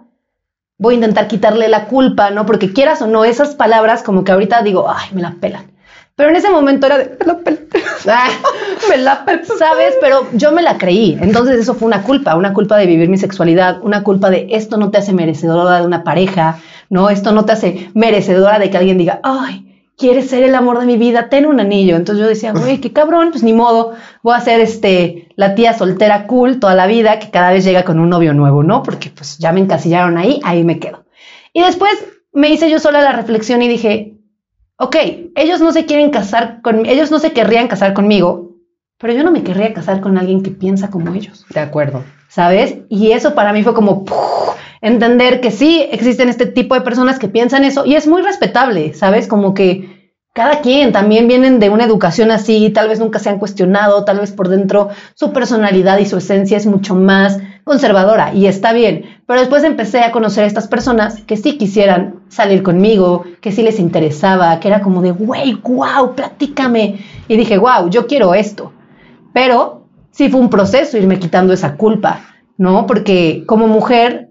voy 0.78 0.94
a 0.94 0.96
intentar 0.96 1.28
quitarle 1.28 1.68
la 1.68 1.86
culpa, 1.86 2.30
¿no? 2.30 2.46
Porque 2.46 2.72
quieras 2.72 3.02
o 3.02 3.06
no, 3.06 3.24
esas 3.24 3.54
palabras 3.54 4.02
como 4.02 4.24
que 4.24 4.32
ahorita 4.32 4.62
digo, 4.62 4.88
ay, 4.88 5.10
me 5.12 5.22
la 5.22 5.36
pelan. 5.40 5.70
Pero 6.16 6.30
en 6.30 6.36
ese 6.36 6.50
momento 6.50 6.86
era 6.86 6.98
de, 6.98 7.16
me 7.18 7.26
la 7.26 7.38
pelan. 7.38 7.66
Ay, 8.06 8.32
me 8.88 8.96
la 8.96 9.24
pelan, 9.24 9.44
¿sabes? 9.58 9.94
Pero 10.00 10.26
yo 10.32 10.52
me 10.52 10.62
la 10.62 10.78
creí. 10.78 11.18
Entonces 11.20 11.60
eso 11.60 11.74
fue 11.74 11.86
una 11.86 12.02
culpa, 12.02 12.34
una 12.34 12.52
culpa 12.52 12.76
de 12.76 12.86
vivir 12.86 13.08
mi 13.08 13.18
sexualidad, 13.18 13.80
una 13.82 14.02
culpa 14.02 14.30
de 14.30 14.48
esto 14.50 14.76
no 14.76 14.90
te 14.90 14.98
hace 14.98 15.12
merecedora 15.12 15.80
de 15.80 15.86
una 15.86 16.02
pareja, 16.02 16.58
¿no? 16.88 17.10
Esto 17.10 17.32
no 17.32 17.44
te 17.44 17.52
hace 17.52 17.90
merecedora 17.94 18.58
de 18.58 18.70
que 18.70 18.78
alguien 18.78 18.98
diga, 18.98 19.20
ay, 19.22 19.69
quieres 20.00 20.30
ser 20.30 20.42
el 20.42 20.54
amor 20.54 20.80
de 20.80 20.86
mi 20.86 20.96
vida, 20.96 21.28
ten 21.28 21.46
un 21.46 21.60
anillo. 21.60 21.94
Entonces 21.94 22.22
yo 22.22 22.28
decía, 22.28 22.52
güey, 22.52 22.78
qué 22.80 22.92
cabrón, 22.92 23.28
pues 23.30 23.42
ni 23.42 23.52
modo, 23.52 23.92
voy 24.22 24.34
a 24.34 24.40
ser 24.40 24.60
este, 24.60 25.28
la 25.36 25.54
tía 25.54 25.74
soltera 25.74 26.26
cool 26.26 26.58
toda 26.58 26.74
la 26.74 26.86
vida 26.86 27.18
que 27.18 27.30
cada 27.30 27.52
vez 27.52 27.64
llega 27.64 27.84
con 27.84 28.00
un 28.00 28.08
novio 28.08 28.32
nuevo, 28.32 28.62
¿no? 28.62 28.82
Porque 28.82 29.10
pues 29.10 29.38
ya 29.38 29.52
me 29.52 29.60
encasillaron 29.60 30.18
ahí, 30.18 30.40
ahí 30.42 30.64
me 30.64 30.78
quedo. 30.78 31.04
Y 31.52 31.60
después 31.62 31.92
me 32.32 32.48
hice 32.48 32.70
yo 32.70 32.80
sola 32.80 33.02
la 33.02 33.12
reflexión 33.12 33.60
y 33.62 33.68
dije, 33.68 34.14
ok, 34.78 34.96
ellos 35.36 35.60
no 35.60 35.70
se 35.70 35.84
quieren 35.84 36.10
casar 36.10 36.62
con, 36.62 36.86
ellos 36.86 37.10
no 37.10 37.18
se 37.18 37.32
querrían 37.32 37.68
casar 37.68 37.92
conmigo, 37.92 38.56
pero 38.98 39.12
yo 39.12 39.22
no 39.22 39.30
me 39.30 39.42
querría 39.42 39.74
casar 39.74 40.00
con 40.00 40.16
alguien 40.16 40.42
que 40.42 40.50
piensa 40.50 40.90
como 40.90 41.14
ellos. 41.14 41.44
de 41.52 41.60
acuerdo. 41.60 42.02
¿sabes? 42.30 42.76
Y 42.88 43.10
eso 43.10 43.34
para 43.34 43.52
mí 43.52 43.62
fue 43.62 43.74
como 43.74 44.04
¡puf! 44.04 44.18
Entender 44.80 45.40
que 45.40 45.50
sí 45.50 45.86
existen 45.90 46.28
este 46.28 46.46
tipo 46.46 46.74
de 46.74 46.80
personas 46.80 47.18
que 47.18 47.28
piensan 47.28 47.64
eso 47.64 47.84
y 47.84 47.94
es 47.94 48.06
muy 48.06 48.22
respetable, 48.22 48.94
¿sabes? 48.94 49.26
Como 49.26 49.54
que 49.54 50.00
cada 50.32 50.60
quien 50.60 50.92
también 50.92 51.26
vienen 51.26 51.58
de 51.58 51.70
una 51.70 51.84
educación 51.84 52.30
así, 52.30 52.70
tal 52.70 52.88
vez 52.88 53.00
nunca 53.00 53.18
se 53.18 53.28
han 53.28 53.38
cuestionado, 53.38 54.04
tal 54.04 54.20
vez 54.20 54.30
por 54.30 54.48
dentro 54.48 54.88
su 55.14 55.32
personalidad 55.32 55.98
y 55.98 56.06
su 56.06 56.18
esencia 56.18 56.56
es 56.56 56.66
mucho 56.66 56.94
más 56.94 57.38
conservadora 57.64 58.32
y 58.32 58.46
está 58.46 58.72
bien, 58.72 59.04
pero 59.26 59.40
después 59.40 59.64
empecé 59.64 60.02
a 60.02 60.12
conocer 60.12 60.44
a 60.44 60.46
estas 60.46 60.68
personas 60.68 61.22
que 61.22 61.36
sí 61.36 61.58
quisieran 61.58 62.20
salir 62.28 62.62
conmigo, 62.62 63.24
que 63.40 63.52
sí 63.52 63.62
les 63.62 63.78
interesaba, 63.78 64.58
que 64.60 64.68
era 64.68 64.80
como 64.80 65.02
de, 65.02 65.10
güey, 65.10 65.54
wow, 65.54 66.14
platícame. 66.14 66.98
Y 67.28 67.36
dije, 67.36 67.58
wow, 67.58 67.90
yo 67.90 68.06
quiero 68.06 68.34
esto. 68.34 68.72
Pero 69.32 69.86
sí 70.10 70.28
fue 70.28 70.40
un 70.40 70.50
proceso 70.50 70.96
irme 70.96 71.18
quitando 71.18 71.52
esa 71.52 71.76
culpa, 71.76 72.22
¿no? 72.56 72.86
Porque 72.86 73.44
como 73.46 73.68
mujer 73.68 74.29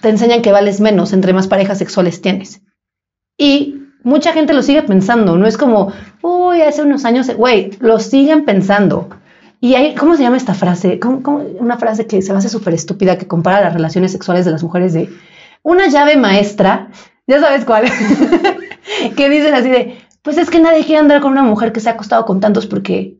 te 0.00 0.08
enseñan 0.08 0.42
que 0.42 0.52
vales 0.52 0.80
menos 0.80 1.12
entre 1.12 1.32
más 1.32 1.48
parejas 1.48 1.78
sexuales 1.78 2.20
tienes. 2.20 2.62
Y 3.38 3.78
mucha 4.04 4.32
gente 4.32 4.52
lo 4.52 4.62
sigue 4.62 4.82
pensando, 4.82 5.36
no 5.36 5.46
es 5.46 5.56
como, 5.56 5.92
uy, 6.22 6.60
hace 6.62 6.82
unos 6.82 7.04
años, 7.04 7.34
güey, 7.36 7.70
lo 7.80 7.98
siguen 7.98 8.44
pensando. 8.44 9.08
Y 9.60 9.74
hay, 9.76 9.94
¿cómo 9.94 10.16
se 10.16 10.22
llama 10.24 10.36
esta 10.36 10.54
frase? 10.54 10.98
¿Cómo- 10.98 11.22
cómo? 11.22 11.38
Una 11.38 11.78
frase 11.78 12.06
que 12.06 12.20
se 12.20 12.32
me 12.32 12.38
hace 12.38 12.48
súper 12.48 12.74
estúpida 12.74 13.16
que 13.16 13.28
compara 13.28 13.60
las 13.60 13.72
relaciones 13.74 14.10
sexuales 14.12 14.44
de 14.44 14.50
las 14.50 14.62
mujeres 14.62 14.92
de 14.92 15.08
una 15.62 15.86
llave 15.88 16.16
maestra, 16.16 16.88
ya 17.28 17.40
sabes 17.40 17.64
cuál, 17.64 17.84
que 19.16 19.28
dicen 19.30 19.54
así 19.54 19.70
de, 19.70 19.98
pues 20.22 20.38
es 20.38 20.50
que 20.50 20.60
nadie 20.60 20.84
quiere 20.84 20.98
andar 20.98 21.20
con 21.20 21.32
una 21.32 21.42
mujer 21.44 21.72
que 21.72 21.80
se 21.80 21.88
ha 21.88 21.92
acostado 21.92 22.24
con 22.24 22.40
tantos 22.40 22.66
porque 22.66 23.18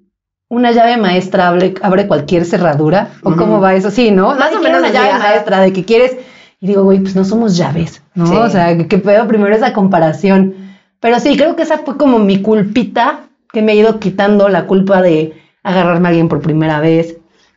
una 0.49 0.73
llave 0.73 0.97
maestra 0.97 1.49
abre, 1.49 1.75
abre 1.83 2.07
cualquier 2.07 2.45
cerradura, 2.45 3.11
o 3.23 3.35
cómo 3.37 3.61
va 3.61 3.75
eso, 3.75 3.91
sí, 3.91 4.11
¿no? 4.11 4.35
Más 4.35 4.55
o 4.55 4.61
menos 4.61 4.81
una 4.81 4.91
llave 4.91 5.19
maestra 5.19 5.61
de 5.61 5.73
que 5.73 5.85
quieres, 5.85 6.17
y 6.63 6.69
digo, 6.69 6.85
güey, 6.85 7.01
pues 7.01 7.17
no 7.17 7.25
somos 7.25 7.57
llaves, 7.57 8.03
¿no? 8.15 8.25
Sí. 8.25 8.37
O 8.37 8.49
sea, 8.49 8.79
que, 8.79 8.99
pedo 8.99 9.27
primero 9.27 9.53
esa 9.53 9.73
comparación. 9.73 10.55
Pero 11.01 11.19
sí, 11.19 11.37
creo 11.37 11.57
que 11.57 11.65
esa 11.65 11.79
fue 11.79 11.97
como 11.97 12.21
mi 12.21 12.41
culpita 12.41 13.23
que 13.53 13.63
me 13.63 13.73
he 13.73 13.77
ido 13.77 13.99
quitando 13.99 14.49
la 14.49 14.67
culpa 14.67 15.03
de 15.03 15.43
agarrarme 15.65 16.07
a 16.07 16.11
alguien 16.11 16.29
por 16.29 16.41
primera 16.41 16.79
vez, 16.79 17.17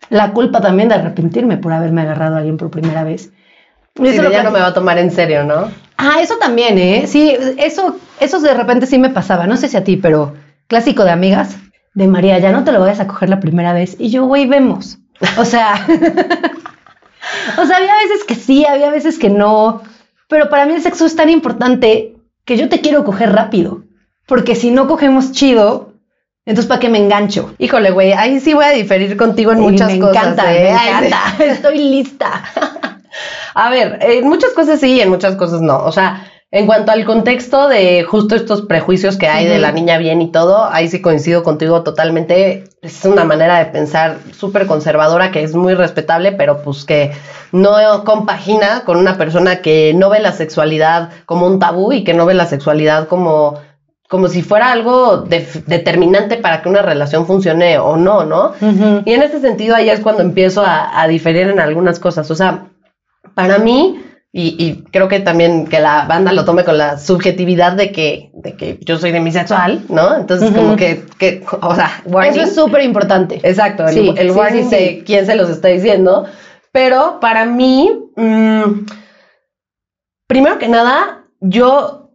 la 0.09 0.31
culpa 0.31 0.59
también 0.59 0.89
de 0.89 0.95
arrepentirme 0.95 1.57
por 1.57 1.71
haberme 1.71 2.01
agarrado 2.01 2.33
a 2.33 2.37
alguien 2.39 2.57
por 2.57 2.71
primera 2.71 3.03
vez. 3.03 3.31
Y 3.93 4.07
eso 4.07 4.27
ya 4.31 4.41
no 4.41 4.49
me 4.49 4.59
va 4.59 4.67
a 4.67 4.73
tomar 4.73 4.97
en 4.97 5.11
serio, 5.11 5.43
¿no? 5.43 5.69
Ah, 5.97 6.15
eso 6.19 6.37
también, 6.39 6.79
¿eh? 6.79 7.05
Sí, 7.05 7.37
eso, 7.57 7.97
eso 8.19 8.39
de 8.39 8.55
repente 8.55 8.87
sí 8.87 8.97
me 8.97 9.09
pasaba. 9.09 9.45
No 9.45 9.55
sé 9.55 9.67
si 9.67 9.77
a 9.77 9.83
ti, 9.83 9.97
pero 9.97 10.33
clásico 10.65 11.03
de 11.03 11.11
amigas 11.11 11.57
de 11.93 12.07
María, 12.07 12.39
ya 12.39 12.51
no 12.51 12.63
te 12.63 12.71
lo 12.71 12.79
vayas 12.79 12.99
a 13.01 13.07
coger 13.07 13.29
la 13.29 13.39
primera 13.39 13.71
vez. 13.71 13.97
Y 13.99 14.09
yo, 14.09 14.25
güey, 14.25 14.47
vemos. 14.47 14.97
O 15.37 15.45
sea, 15.45 15.85
o 17.57 17.65
sea, 17.65 17.77
había 17.77 17.95
veces 17.97 18.23
que 18.27 18.35
sí, 18.35 18.65
había 18.65 18.89
veces 18.89 19.17
que 19.17 19.29
no. 19.29 19.81
Pero 20.27 20.49
para 20.49 20.65
mí 20.65 20.73
el 20.73 20.81
sexo 20.81 21.05
es 21.05 21.15
tan 21.15 21.29
importante 21.29 22.15
que 22.45 22.57
yo 22.57 22.69
te 22.69 22.81
quiero 22.81 23.03
coger 23.03 23.31
rápido. 23.33 23.83
Porque 24.25 24.55
si 24.55 24.71
no 24.71 24.87
cogemos 24.87 25.31
chido, 25.31 25.93
Entonces, 26.47 26.67
¿para 26.67 26.79
qué 26.79 26.89
me 26.89 26.99
engancho? 26.99 27.53
Híjole, 27.57 27.89
güey, 27.91 28.13
ahí 28.13 28.39
sí 28.39 28.53
voy 28.53 28.65
a 28.65 28.69
diferir 28.69 29.17
contigo 29.17 29.51
en 29.51 29.59
Y 29.59 29.61
muchas 29.61 29.91
me 29.93 29.99
cosas. 29.99 30.15
encanta, 30.23 30.53
¿eh? 30.55 30.71
me 30.73 30.79
sí. 30.79 30.87
encanta. 30.87 31.43
Estoy 31.43 31.77
lista. 31.79 32.43
A 33.55 33.69
ver, 33.69 33.97
en 34.01 34.27
muchas 34.27 34.51
cosas 34.51 34.79
sí, 34.79 34.99
en 35.01 35.09
muchas 35.09 35.35
cosas 35.37 35.61
no. 35.61 35.77
O 35.79 35.91
sea, 35.91 36.27
en 36.55 36.67
cuanto 36.67 36.93
al 36.93 37.03
contexto 37.03 37.67
de 37.67 38.03
justo 38.03 38.33
estos 38.33 38.61
prejuicios 38.61 39.17
que 39.17 39.27
hay 39.27 39.45
de 39.45 39.59
la 39.59 39.73
niña 39.73 39.97
bien 39.97 40.21
y 40.21 40.31
todo, 40.31 40.63
ahí 40.63 40.87
sí 40.87 41.01
coincido 41.01 41.43
contigo 41.43 41.83
totalmente. 41.83 42.63
Es 42.81 43.03
una 43.03 43.25
manera 43.25 43.59
de 43.59 43.65
pensar 43.65 44.19
súper 44.31 44.65
conservadora 44.65 45.31
que 45.31 45.43
es 45.43 45.53
muy 45.53 45.73
respetable, 45.73 46.31
pero 46.31 46.61
pues 46.61 46.85
que 46.85 47.11
no 47.51 48.05
compagina 48.05 48.83
con 48.85 48.95
una 48.95 49.17
persona 49.17 49.61
que 49.61 49.93
no 49.95 50.09
ve 50.09 50.21
la 50.21 50.31
sexualidad 50.31 51.09
como 51.25 51.45
un 51.45 51.59
tabú 51.59 51.91
y 51.91 52.05
que 52.05 52.13
no 52.13 52.25
ve 52.25 52.35
la 52.35 52.45
sexualidad 52.45 53.09
como 53.09 53.59
como 54.07 54.29
si 54.29 54.41
fuera 54.41 54.71
algo 54.71 55.25
determinante 55.27 56.37
para 56.37 56.61
que 56.61 56.69
una 56.69 56.83
relación 56.83 57.25
funcione 57.25 57.79
o 57.79 57.97
no, 57.97 58.23
¿no? 58.23 58.53
Y 59.03 59.11
en 59.11 59.23
este 59.23 59.41
sentido, 59.41 59.75
ahí 59.75 59.89
es 59.89 59.99
cuando 59.99 60.21
empiezo 60.21 60.61
a, 60.61 61.01
a 61.01 61.07
diferir 61.09 61.49
en 61.49 61.59
algunas 61.59 61.99
cosas. 61.99 62.31
O 62.31 62.35
sea, 62.35 62.67
para 63.33 63.57
mí, 63.57 63.99
y, 64.37 64.55
y 64.61 64.83
creo 64.91 65.07
que 65.07 65.21
también 65.21 65.65
que 65.65 65.79
la 65.79 66.05
banda 66.07 66.33
lo 66.33 66.43
tome 66.43 66.65
con 66.65 66.77
la 66.77 66.97
subjetividad 66.99 67.71
de 67.71 67.93
que, 67.93 68.31
de 68.33 68.57
que 68.57 68.77
yo 68.81 68.97
soy 68.97 69.11
demisexual, 69.13 69.85
¿no? 69.87 70.13
Entonces, 70.17 70.51
como 70.51 70.75
que, 70.75 71.05
que, 71.17 71.41
o 71.61 71.73
sea, 71.73 72.01
warning. 72.03 72.33
Eso 72.33 72.41
es 72.49 72.53
súper 72.53 72.83
importante. 72.83 73.39
Exacto, 73.43 73.87
el, 73.87 73.93
Sí, 73.93 74.13
el 74.17 74.31
sí, 74.31 74.37
warning 74.37 74.69
sí, 74.69 74.75
de 74.75 75.03
quién 75.05 75.25
se 75.25 75.35
los 75.35 75.49
está 75.49 75.69
diciendo. 75.69 76.25
Pero 76.73 77.19
para 77.21 77.45
mí, 77.45 77.89
mm, 78.17 78.85
primero 80.27 80.57
que 80.59 80.67
nada, 80.67 81.23
yo 81.39 82.09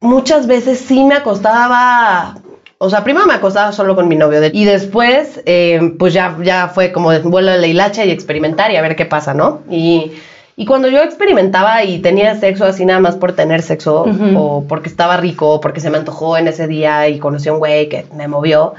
muchas 0.00 0.46
veces 0.46 0.78
sí 0.80 1.02
me 1.04 1.14
acostaba. 1.14 2.36
O 2.76 2.90
sea, 2.90 3.02
primero 3.04 3.26
me 3.26 3.32
acostaba 3.32 3.72
solo 3.72 3.94
con 3.96 4.06
mi 4.06 4.16
novio 4.16 4.42
de- 4.42 4.50
y 4.52 4.66
después, 4.66 5.40
eh, 5.46 5.94
pues 5.98 6.12
ya, 6.12 6.36
ya 6.42 6.68
fue 6.68 6.92
como 6.92 7.10
vuelo 7.22 7.50
de 7.52 7.58
la 7.58 7.66
hilacha 7.66 8.04
y 8.04 8.10
experimentar 8.10 8.70
y 8.70 8.76
a 8.76 8.82
ver 8.82 8.94
qué 8.96 9.06
pasa, 9.06 9.32
¿no? 9.34 9.62
Y, 9.70 10.12
y 10.58 10.66
cuando 10.66 10.88
yo 10.88 11.02
experimentaba 11.02 11.84
y 11.84 12.00
tenía 12.00 12.34
sexo 12.34 12.66
así 12.66 12.84
nada 12.84 13.00
más 13.00 13.16
por 13.16 13.32
tener 13.32 13.62
sexo 13.62 14.04
o 14.36 14.64
porque 14.68 14.90
estaba 14.90 15.16
rico 15.16 15.54
o 15.54 15.60
porque 15.60 15.80
se 15.80 15.88
me 15.88 15.96
antojó 15.96 16.36
en 16.36 16.48
ese 16.48 16.66
día 16.66 17.08
y 17.08 17.18
conocí 17.18 17.48
a 17.48 17.54
un 17.54 17.60
güey 17.60 17.88
que 17.88 18.04
me 18.14 18.28
movió, 18.28 18.74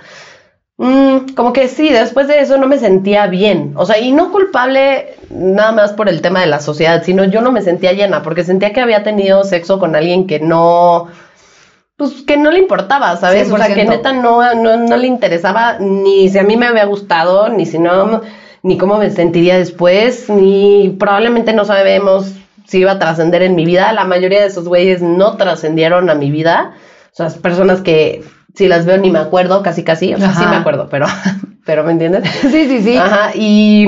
Mm, 0.82 1.34
como 1.36 1.52
que 1.52 1.68
sí, 1.68 1.90
después 1.90 2.30
de 2.30 2.40
eso 2.40 2.58
no 2.58 2.66
me 2.66 2.80
sentía 2.80 3.28
bien. 3.28 3.74
O 3.76 3.86
sea, 3.86 4.00
y 4.00 4.14
no 4.14 4.32
culpable 4.32 5.18
nada 5.30 5.74
más 5.74 5.92
por 5.92 6.08
el 6.08 6.22
tema 6.22 6.40
de 6.40 6.46
la 6.46 6.62
sociedad, 6.62 7.04
sino 7.04 7.26
yo 7.26 7.42
no 7.42 7.52
me 7.52 7.62
sentía 7.62 7.92
llena, 7.92 8.24
porque 8.24 8.46
sentía 8.46 8.72
que 8.72 8.80
había 8.80 9.04
tenido 9.04 9.44
sexo 9.44 9.78
con 9.78 9.94
alguien 9.98 10.26
que 10.26 10.40
no, 10.40 11.08
pues 11.98 12.22
que 12.26 12.38
no 12.38 12.50
le 12.50 12.60
importaba, 12.60 13.18
¿sabes? 13.18 13.52
O 13.52 13.58
sea, 13.58 13.68
que 13.68 13.86
100%. 13.86 13.90
neta 13.90 14.14
no, 14.14 14.56
no, 14.56 14.78
no 14.78 14.96
le 14.96 15.08
interesaba 15.08 15.80
ni 15.80 16.30
si 16.30 16.40
a 16.40 16.44
mí 16.44 16.56
me 16.56 16.68
había 16.68 16.86
gustado, 16.86 17.50
ni 17.50 17.66
si 17.66 17.78
no, 17.78 18.22
ni 18.64 18.78
cómo 18.78 18.98
me 18.98 19.10
sentiría 19.10 19.58
después, 19.58 20.30
ni 20.30 20.96
probablemente 21.00 21.54
no 21.54 21.66
sabemos 21.66 22.34
si 22.66 22.80
iba 22.80 22.94
a 22.94 23.00
trascender 23.00 23.42
en 23.42 23.56
mi 23.56 23.66
vida. 23.66 23.94
La 23.94 24.06
mayoría 24.06 24.42
de 24.42 24.48
esos 24.48 24.68
güeyes 24.68 25.02
no 25.02 25.38
trascendieron 25.38 26.10
a 26.10 26.16
mi 26.16 26.32
vida. 26.32 26.76
O 27.12 27.16
sea, 27.16 27.30
personas 27.42 27.82
que 27.82 28.24
si 28.56 28.68
las 28.68 28.86
veo 28.86 28.98
ni 28.98 29.10
me 29.10 29.20
acuerdo, 29.20 29.64
casi 29.64 29.84
casi, 29.84 30.14
o 30.14 30.18
sea, 30.18 30.34
sí 30.34 30.46
me 30.46 30.58
acuerdo, 30.58 30.88
pero, 30.90 31.08
pero 31.66 31.84
¿me 31.84 31.92
entiendes? 31.92 32.30
Sí, 32.42 32.68
sí, 32.68 32.82
sí. 32.82 32.98
Ajá, 32.98 33.32
y, 33.36 33.88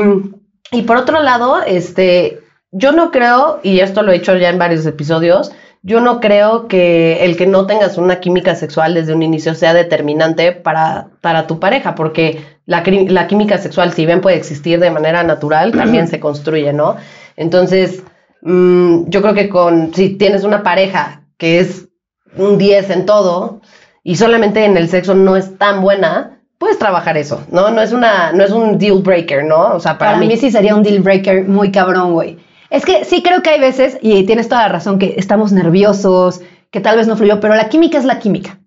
y 0.72 0.82
por 0.84 0.98
otro 0.98 1.22
lado, 1.22 1.62
este, 1.66 2.40
yo 2.72 2.92
no 2.92 3.12
creo, 3.12 3.60
y 3.64 3.80
esto 3.80 4.02
lo 4.02 4.12
he 4.12 4.16
hecho 4.16 4.36
ya 4.38 4.50
en 4.50 4.58
varios 4.58 4.86
episodios, 4.86 5.52
yo 5.84 6.00
no 6.00 6.20
creo 6.20 6.68
que 6.68 7.26
el 7.26 7.36
que 7.38 7.48
no 7.48 7.66
tengas 7.66 7.98
una 7.98 8.20
química 8.20 8.56
sexual 8.56 8.94
desde 8.94 9.14
un 9.14 9.24
inicio 9.24 9.56
sea 9.56 9.74
determinante 9.74 10.52
para, 10.52 11.08
para 11.22 11.48
tu 11.48 11.60
pareja, 11.60 11.96
porque 11.96 12.44
la, 12.66 12.84
química 12.84 13.58
sexual, 13.58 13.94
si 13.94 14.06
bien 14.06 14.22
puede 14.22 14.38
existir 14.38 14.80
de 14.80 14.92
manera 14.92 15.24
natural, 15.24 15.72
también 15.72 16.08
se 16.08 16.20
construye, 16.20 16.74
¿no? 16.74 16.96
Entonces, 17.36 18.04
mm, 18.42 19.10
yo 19.10 19.22
creo 19.22 19.34
que 19.34 19.50
con, 19.50 19.94
si 19.94 20.10
tienes 20.10 20.44
una 20.44 20.64
pareja 20.64 21.24
que 21.38 21.60
es 21.60 21.90
un 22.38 22.58
10 22.58 22.90
en 22.92 23.06
todo 23.06 23.62
y 24.04 24.16
solamente 24.16 24.66
en 24.66 24.78
el 24.78 24.90
sexo 24.90 25.16
no 25.16 25.36
es 25.36 25.58
tan 25.58 25.82
buena, 25.82 26.42
puedes 26.58 26.78
trabajar 26.78 27.18
eso, 27.18 27.44
¿no? 27.52 27.72
No 27.72 27.82
es 27.82 27.92
una, 27.92 28.32
no 28.32 28.44
es 28.44 28.52
un 28.52 28.78
deal 28.78 29.02
breaker, 29.02 29.44
¿no? 29.44 29.74
O 29.74 29.80
sea, 29.80 29.98
para, 29.98 30.14
Para, 30.14 30.26
mí. 30.26 30.38
sí 30.38 30.52
sería 30.52 30.76
un 30.76 30.84
deal 30.84 31.02
breaker 31.02 31.48
muy 31.48 31.72
cabrón, 31.72 32.14
güey. 32.14 32.38
Es 32.70 32.86
que 32.86 33.04
sí 33.04 33.22
creo 33.22 33.42
que 33.42 33.50
hay 33.50 33.60
veces, 33.60 33.98
y 34.02 34.24
tienes 34.26 34.48
toda 34.48 34.62
la 34.62 34.70
razón, 34.70 34.98
que 34.98 35.16
estamos 35.18 35.52
nerviosos, 35.52 36.42
que 36.70 36.80
tal 36.80 36.98
vez 36.98 37.08
no 37.08 37.18
fluyó, 37.18 37.40
pero 37.40 37.56
la 37.56 37.68
química 37.68 37.98
es 37.98 38.06
la 38.06 38.20
química. 38.20 38.60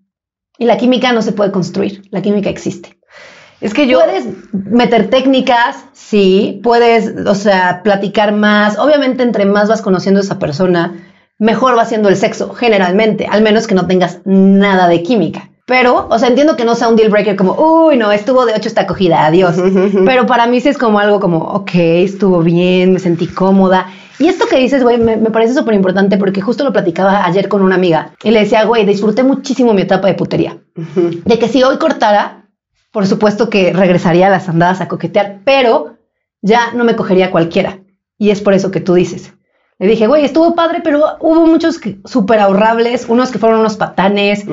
Y 0.58 0.66
la 0.66 0.76
química 0.76 1.12
no 1.12 1.22
se 1.22 1.32
puede 1.32 1.50
construir, 1.50 2.02
la 2.10 2.20
química 2.20 2.50
existe. 2.50 2.93
Es 3.60 3.74
que 3.74 3.86
yo... 3.86 4.00
Puedes 4.00 4.26
meter 4.52 5.10
técnicas, 5.10 5.84
sí, 5.92 6.60
puedes, 6.62 7.26
o 7.26 7.34
sea, 7.34 7.82
platicar 7.82 8.32
más. 8.32 8.78
Obviamente, 8.78 9.22
entre 9.22 9.44
más 9.46 9.68
vas 9.68 9.82
conociendo 9.82 10.20
a 10.20 10.24
esa 10.24 10.38
persona, 10.38 10.94
mejor 11.38 11.76
va 11.76 11.84
siendo 11.84 12.08
el 12.08 12.16
sexo, 12.16 12.54
generalmente, 12.54 13.26
al 13.26 13.42
menos 13.42 13.66
que 13.66 13.74
no 13.74 13.86
tengas 13.86 14.20
nada 14.24 14.88
de 14.88 15.02
química. 15.02 15.50
Pero, 15.66 16.08
o 16.10 16.18
sea, 16.18 16.28
entiendo 16.28 16.56
que 16.56 16.66
no 16.66 16.74
sea 16.74 16.88
un 16.88 16.96
deal 16.96 17.10
breaker 17.10 17.36
como, 17.36 17.54
uy, 17.54 17.96
no, 17.96 18.12
estuvo 18.12 18.44
de 18.44 18.52
ocho 18.52 18.68
esta 18.68 18.82
acogida, 18.82 19.24
adiós. 19.24 19.56
Pero 20.04 20.26
para 20.26 20.46
mí 20.46 20.60
sí 20.60 20.68
es 20.68 20.76
como 20.76 20.98
algo 20.98 21.20
como, 21.20 21.38
ok, 21.38 21.70
estuvo 21.74 22.40
bien, 22.40 22.92
me 22.92 22.98
sentí 22.98 23.26
cómoda. 23.26 23.86
Y 24.18 24.28
esto 24.28 24.46
que 24.46 24.58
dices, 24.58 24.82
güey, 24.82 24.98
me, 24.98 25.16
me 25.16 25.30
parece 25.30 25.54
súper 25.54 25.74
importante 25.74 26.18
porque 26.18 26.42
justo 26.42 26.64
lo 26.64 26.72
platicaba 26.72 27.24
ayer 27.24 27.48
con 27.48 27.62
una 27.62 27.74
amiga 27.74 28.12
y 28.22 28.30
le 28.30 28.40
decía, 28.40 28.64
güey, 28.64 28.84
disfruté 28.84 29.24
muchísimo 29.24 29.72
mi 29.72 29.82
etapa 29.82 30.06
de 30.06 30.14
putería. 30.14 30.58
De 30.74 31.38
que 31.38 31.48
si 31.48 31.62
hoy 31.62 31.78
cortara, 31.78 32.43
por 32.94 33.08
supuesto 33.08 33.50
que 33.50 33.72
regresaría 33.72 34.28
a 34.28 34.30
las 34.30 34.48
andadas 34.48 34.80
a 34.80 34.86
coquetear, 34.86 35.40
pero 35.44 35.96
ya 36.42 36.72
no 36.74 36.84
me 36.84 36.94
cogería 36.94 37.32
cualquiera. 37.32 37.80
Y 38.18 38.30
es 38.30 38.40
por 38.40 38.54
eso 38.54 38.70
que 38.70 38.80
tú 38.80 38.94
dices. 38.94 39.34
Le 39.80 39.88
dije, 39.88 40.06
güey, 40.06 40.24
estuvo 40.24 40.54
padre, 40.54 40.80
pero 40.84 41.16
hubo 41.18 41.44
muchos 41.44 41.80
súper 42.04 42.38
ahorrables, 42.38 43.06
unos 43.08 43.32
que 43.32 43.40
fueron 43.40 43.58
unos 43.58 43.76
patanes. 43.76 44.44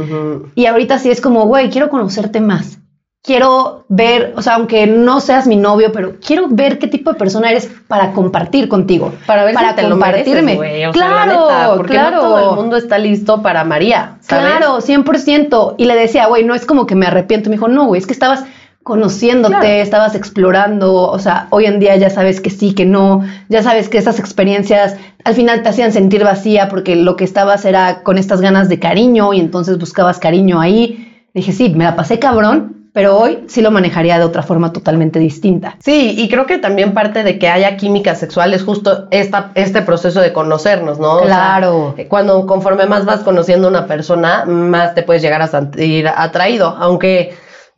Y 0.56 0.66
ahorita 0.66 0.98
sí 0.98 1.12
es 1.12 1.22
como, 1.22 1.46
güey, 1.46 1.70
quiero 1.70 1.90
conocerte 1.90 2.42
más. 2.42 2.80
Quiero 3.24 3.86
ver, 3.88 4.34
o 4.36 4.42
sea, 4.42 4.56
aunque 4.56 4.88
no 4.88 5.20
seas 5.20 5.46
mi 5.46 5.56
novio, 5.56 5.92
pero 5.92 6.16
quiero 6.26 6.48
ver 6.50 6.80
qué 6.80 6.88
tipo 6.88 7.14
de 7.14 7.20
persona 7.20 7.52
eres 7.52 7.70
para 7.88 8.14
compartir 8.14 8.68
contigo. 8.68 9.14
Para 9.28 9.44
ver 9.44 9.54
para 9.54 9.70
si 9.70 9.76
te 9.76 9.88
lo 9.88 9.96
mereces. 9.96 10.34
O 10.34 10.44
sea, 10.44 10.82
la 10.82 10.92
claro, 10.92 11.32
neta, 11.48 11.74
porque 11.78 11.92
claro. 11.94 12.16
no 12.16 12.22
todo 12.24 12.50
el 12.50 12.56
mundo 12.56 12.78
está 12.78 12.98
listo 12.98 13.44
para 13.44 13.64
María, 13.64 14.18
¿sabes? 14.22 14.46
Claro, 14.58 14.82
100%. 14.82 15.76
Y 15.78 15.86
le 15.86 15.96
decía, 15.96 16.26
güey, 16.26 16.44
no 16.44 16.56
es 16.56 16.66
como 16.66 16.88
que 16.88 16.96
me 16.96 17.06
arrepiento. 17.06 17.52
Me 17.52 17.58
dijo, 17.58 17.68
no, 17.68 17.86
güey, 17.86 18.00
es 18.02 18.08
que 18.08 18.14
estabas 18.14 18.44
conociéndote, 18.82 19.56
Claro. 19.56 19.68
estabas 19.68 20.16
explorando. 20.16 20.92
O 20.96 21.20
sea, 21.20 21.46
hoy 21.52 21.66
en 21.68 21.80
día 21.80 21.96
ya 21.98 22.10
sabes 22.10 22.42
que 22.42 22.50
sí, 22.50 22.74
que 22.74 22.86
no. 22.86 23.24
Ya 23.50 23.62
sabes 23.62 23.88
que 23.88 24.00
esas 24.00 24.18
experiencias 24.18 24.96
al 25.24 25.36
final 25.36 25.62
te 25.62 25.70
hacían 25.70 25.92
sentir 25.94 26.24
vacía 26.24 26.70
porque 26.70 26.96
lo 26.96 27.16
que 27.16 27.24
estabas 27.24 27.66
era 27.66 28.02
con 28.02 28.18
estas 28.18 28.42
ganas 28.42 28.68
de 28.68 28.80
cariño 28.80 29.32
y 29.34 29.40
entonces 29.40 29.78
buscabas 29.78 30.18
cariño 30.18 30.60
ahí. 30.60 31.28
Dije, 31.36 31.52
sí, 31.52 31.70
me 31.70 31.84
la 31.84 31.96
pasé 31.96 32.18
cabrón, 32.18 32.81
pero 32.94 33.18
hoy 33.18 33.46
sí 33.48 33.62
lo 33.62 33.72
manejaría 33.72 34.18
de 34.20 34.26
otra 34.26 34.44
forma 34.44 34.74
totalmente 34.74 35.18
distinta. 35.20 35.78
Sí, 35.80 36.16
y 36.18 36.28
creo 36.30 36.46
que 36.46 36.58
también 36.58 36.94
parte 36.94 37.24
de 37.24 37.40
que 37.40 37.48
haya 37.48 37.78
química 37.78 38.16
sexual 38.16 38.54
es 38.54 38.64
justo 38.64 39.08
esta, 39.12 39.52
este 39.56 39.82
proceso 39.82 40.20
de 40.20 40.34
conocernos, 40.34 41.00
¿no? 41.00 41.16
O 41.18 41.26
sea, 41.26 41.28
Claro. 41.28 41.96
cuando 42.10 42.46
conforme 42.46 42.86
más 42.88 43.06
vas 43.06 43.22
conociendo 43.22 43.68
a 43.68 43.72
una 43.72 43.88
persona, 43.88 44.44
más 44.46 44.94
te 44.94 45.04
puedes 45.04 45.22
llegar 45.22 45.42
a 45.42 45.48
sentir 45.48 46.08
atraído, 46.08 46.76
aunque 46.80 47.34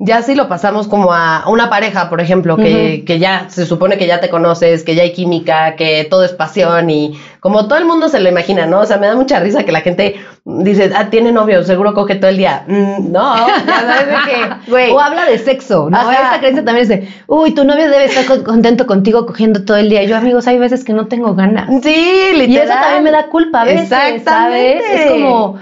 ya 0.05 0.22
si 0.22 0.36
lo 0.36 0.50
pasamos 0.50 0.88
como 0.88 1.13
a 1.13 1.45
una 1.48 1.69
pareja, 1.69 2.10
por 2.10 2.19
ejemplo, 2.19 2.57
que, 2.57 3.03
que 3.07 3.19
ya 3.19 3.45
se 3.50 3.65
supone 3.65 3.98
que 3.98 4.05
ya 4.05 4.19
te 4.19 4.29
conoces, 4.29 4.83
que 4.83 4.95
ya 4.95 5.03
hay 5.03 5.13
química, 5.13 5.75
que 5.77 6.05
todo 6.10 6.24
es 6.25 6.33
pasión 6.33 6.89
y 6.89 7.17
como 7.39 7.67
todo 7.67 7.79
el 7.79 7.86
mundo 7.86 8.10
se 8.10 8.19
lo 8.19 8.27
imagina, 8.29 8.65
¿no? 8.65 8.81
O 8.81 8.86
sea, 8.86 8.98
me 8.98 9.07
da 9.07 9.15
mucha 9.15 9.39
risa 9.39 9.63
que 9.63 9.72
la 9.72 9.81
gente 9.81 10.15
dice, 10.45 10.91
ah, 10.95 11.10
tiene 11.10 11.31
novio, 11.31 11.63
seguro 11.63 11.93
coge 11.93 12.15
todo 12.15 12.29
el 12.29 12.38
día. 12.38 12.63
Mm, 12.67 13.12
no, 13.12 13.48
ya 13.48 14.24
que. 14.25 14.91
O 14.93 15.00
habla 15.00 15.25
de 15.25 15.38
sexo, 15.39 15.89
¿no? 15.89 15.98
Ajá. 15.98 16.13
Esta 16.13 16.39
creencia 16.39 16.65
también 16.65 16.83
es 16.83 16.89
de, 16.89 17.07
uy, 17.27 17.53
tu 17.53 17.63
novio 17.63 17.89
debe 17.89 18.05
estar 18.05 18.25
co- 18.25 18.43
contento 18.43 18.86
contigo 18.86 19.25
cogiendo 19.25 19.63
todo 19.63 19.77
el 19.77 19.89
día. 19.89 20.03
Y 20.03 20.07
yo, 20.07 20.17
amigos, 20.17 20.48
hay 20.48 20.57
veces 20.57 20.83
que 20.83 20.93
no 20.93 21.07
tengo 21.07 21.33
ganas. 21.36 21.69
Sí, 21.81 22.31
literal. 22.33 22.50
Y 22.50 22.57
eso 22.57 22.74
también 22.74 23.03
me 23.03 23.12
da 23.12 23.27
culpa 23.27 23.62
a 23.62 23.65
veces, 23.65 23.83
Exactamente. 23.83 24.24
¿sabes? 24.24 24.83
Es 25.05 25.12
como, 25.12 25.57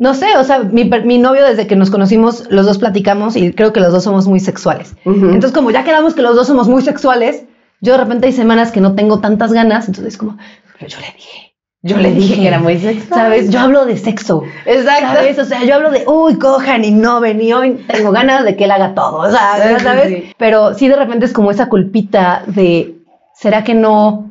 no 0.00 0.14
sé, 0.14 0.34
o 0.38 0.44
sea, 0.44 0.60
mi, 0.60 0.90
mi 1.04 1.18
novio 1.18 1.44
desde 1.44 1.66
que 1.66 1.76
nos 1.76 1.90
conocimos, 1.90 2.46
los 2.48 2.64
dos 2.64 2.78
platicamos 2.78 3.36
y 3.36 3.52
creo 3.52 3.74
que 3.74 3.80
los 3.80 3.92
dos 3.92 4.02
somos 4.02 4.26
muy 4.26 4.40
sexuales. 4.40 4.94
Entonces, 5.04 5.52
como 5.52 5.70
ya 5.70 5.84
quedamos 5.84 6.14
que 6.14 6.22
los 6.22 6.34
dos 6.34 6.46
somos 6.46 6.68
muy 6.68 6.80
sexuales, 6.80 7.44
yo 7.82 7.92
de 7.92 7.98
repente 7.98 8.26
hay 8.26 8.32
semanas 8.32 8.72
que 8.72 8.80
no 8.80 8.94
tengo 8.94 9.20
tantas 9.20 9.52
ganas, 9.52 9.88
entonces 9.88 10.16
como, 10.16 10.38
pero 10.78 10.90
yo 10.90 10.98
le 11.00 11.12
dije, 11.14 11.54
yo 11.82 11.98
le 11.98 12.12
dije 12.14 12.40
que 12.40 12.48
era 12.48 12.58
muy 12.58 12.78
sexual. 12.78 13.20
¿sabes? 13.20 13.50
Yo 13.50 13.60
hablo 13.60 13.84
de 13.84 13.98
sexo. 13.98 14.42
Exacto. 14.64 15.16
¿Sabes? 15.16 15.38
O 15.38 15.44
sea, 15.44 15.64
yo 15.64 15.74
hablo 15.74 15.90
de, 15.90 16.04
uy, 16.06 16.38
cojan 16.38 16.82
y 16.82 16.92
no 16.92 17.20
ven, 17.20 17.38
y 17.42 17.52
hoy 17.52 17.84
tengo 17.86 18.10
ganas 18.10 18.46
de 18.46 18.56
que 18.56 18.64
él 18.64 18.70
haga 18.70 18.94
todo, 18.94 19.18
o 19.18 19.30
sea, 19.30 19.80
¿sabes? 19.80 20.08
sí. 20.08 20.32
Pero 20.38 20.72
sí 20.72 20.88
de 20.88 20.96
repente 20.96 21.26
es 21.26 21.34
como 21.34 21.50
esa 21.50 21.68
culpita 21.68 22.42
de, 22.46 22.94
¿será 23.34 23.64
que 23.64 23.74
no 23.74 24.30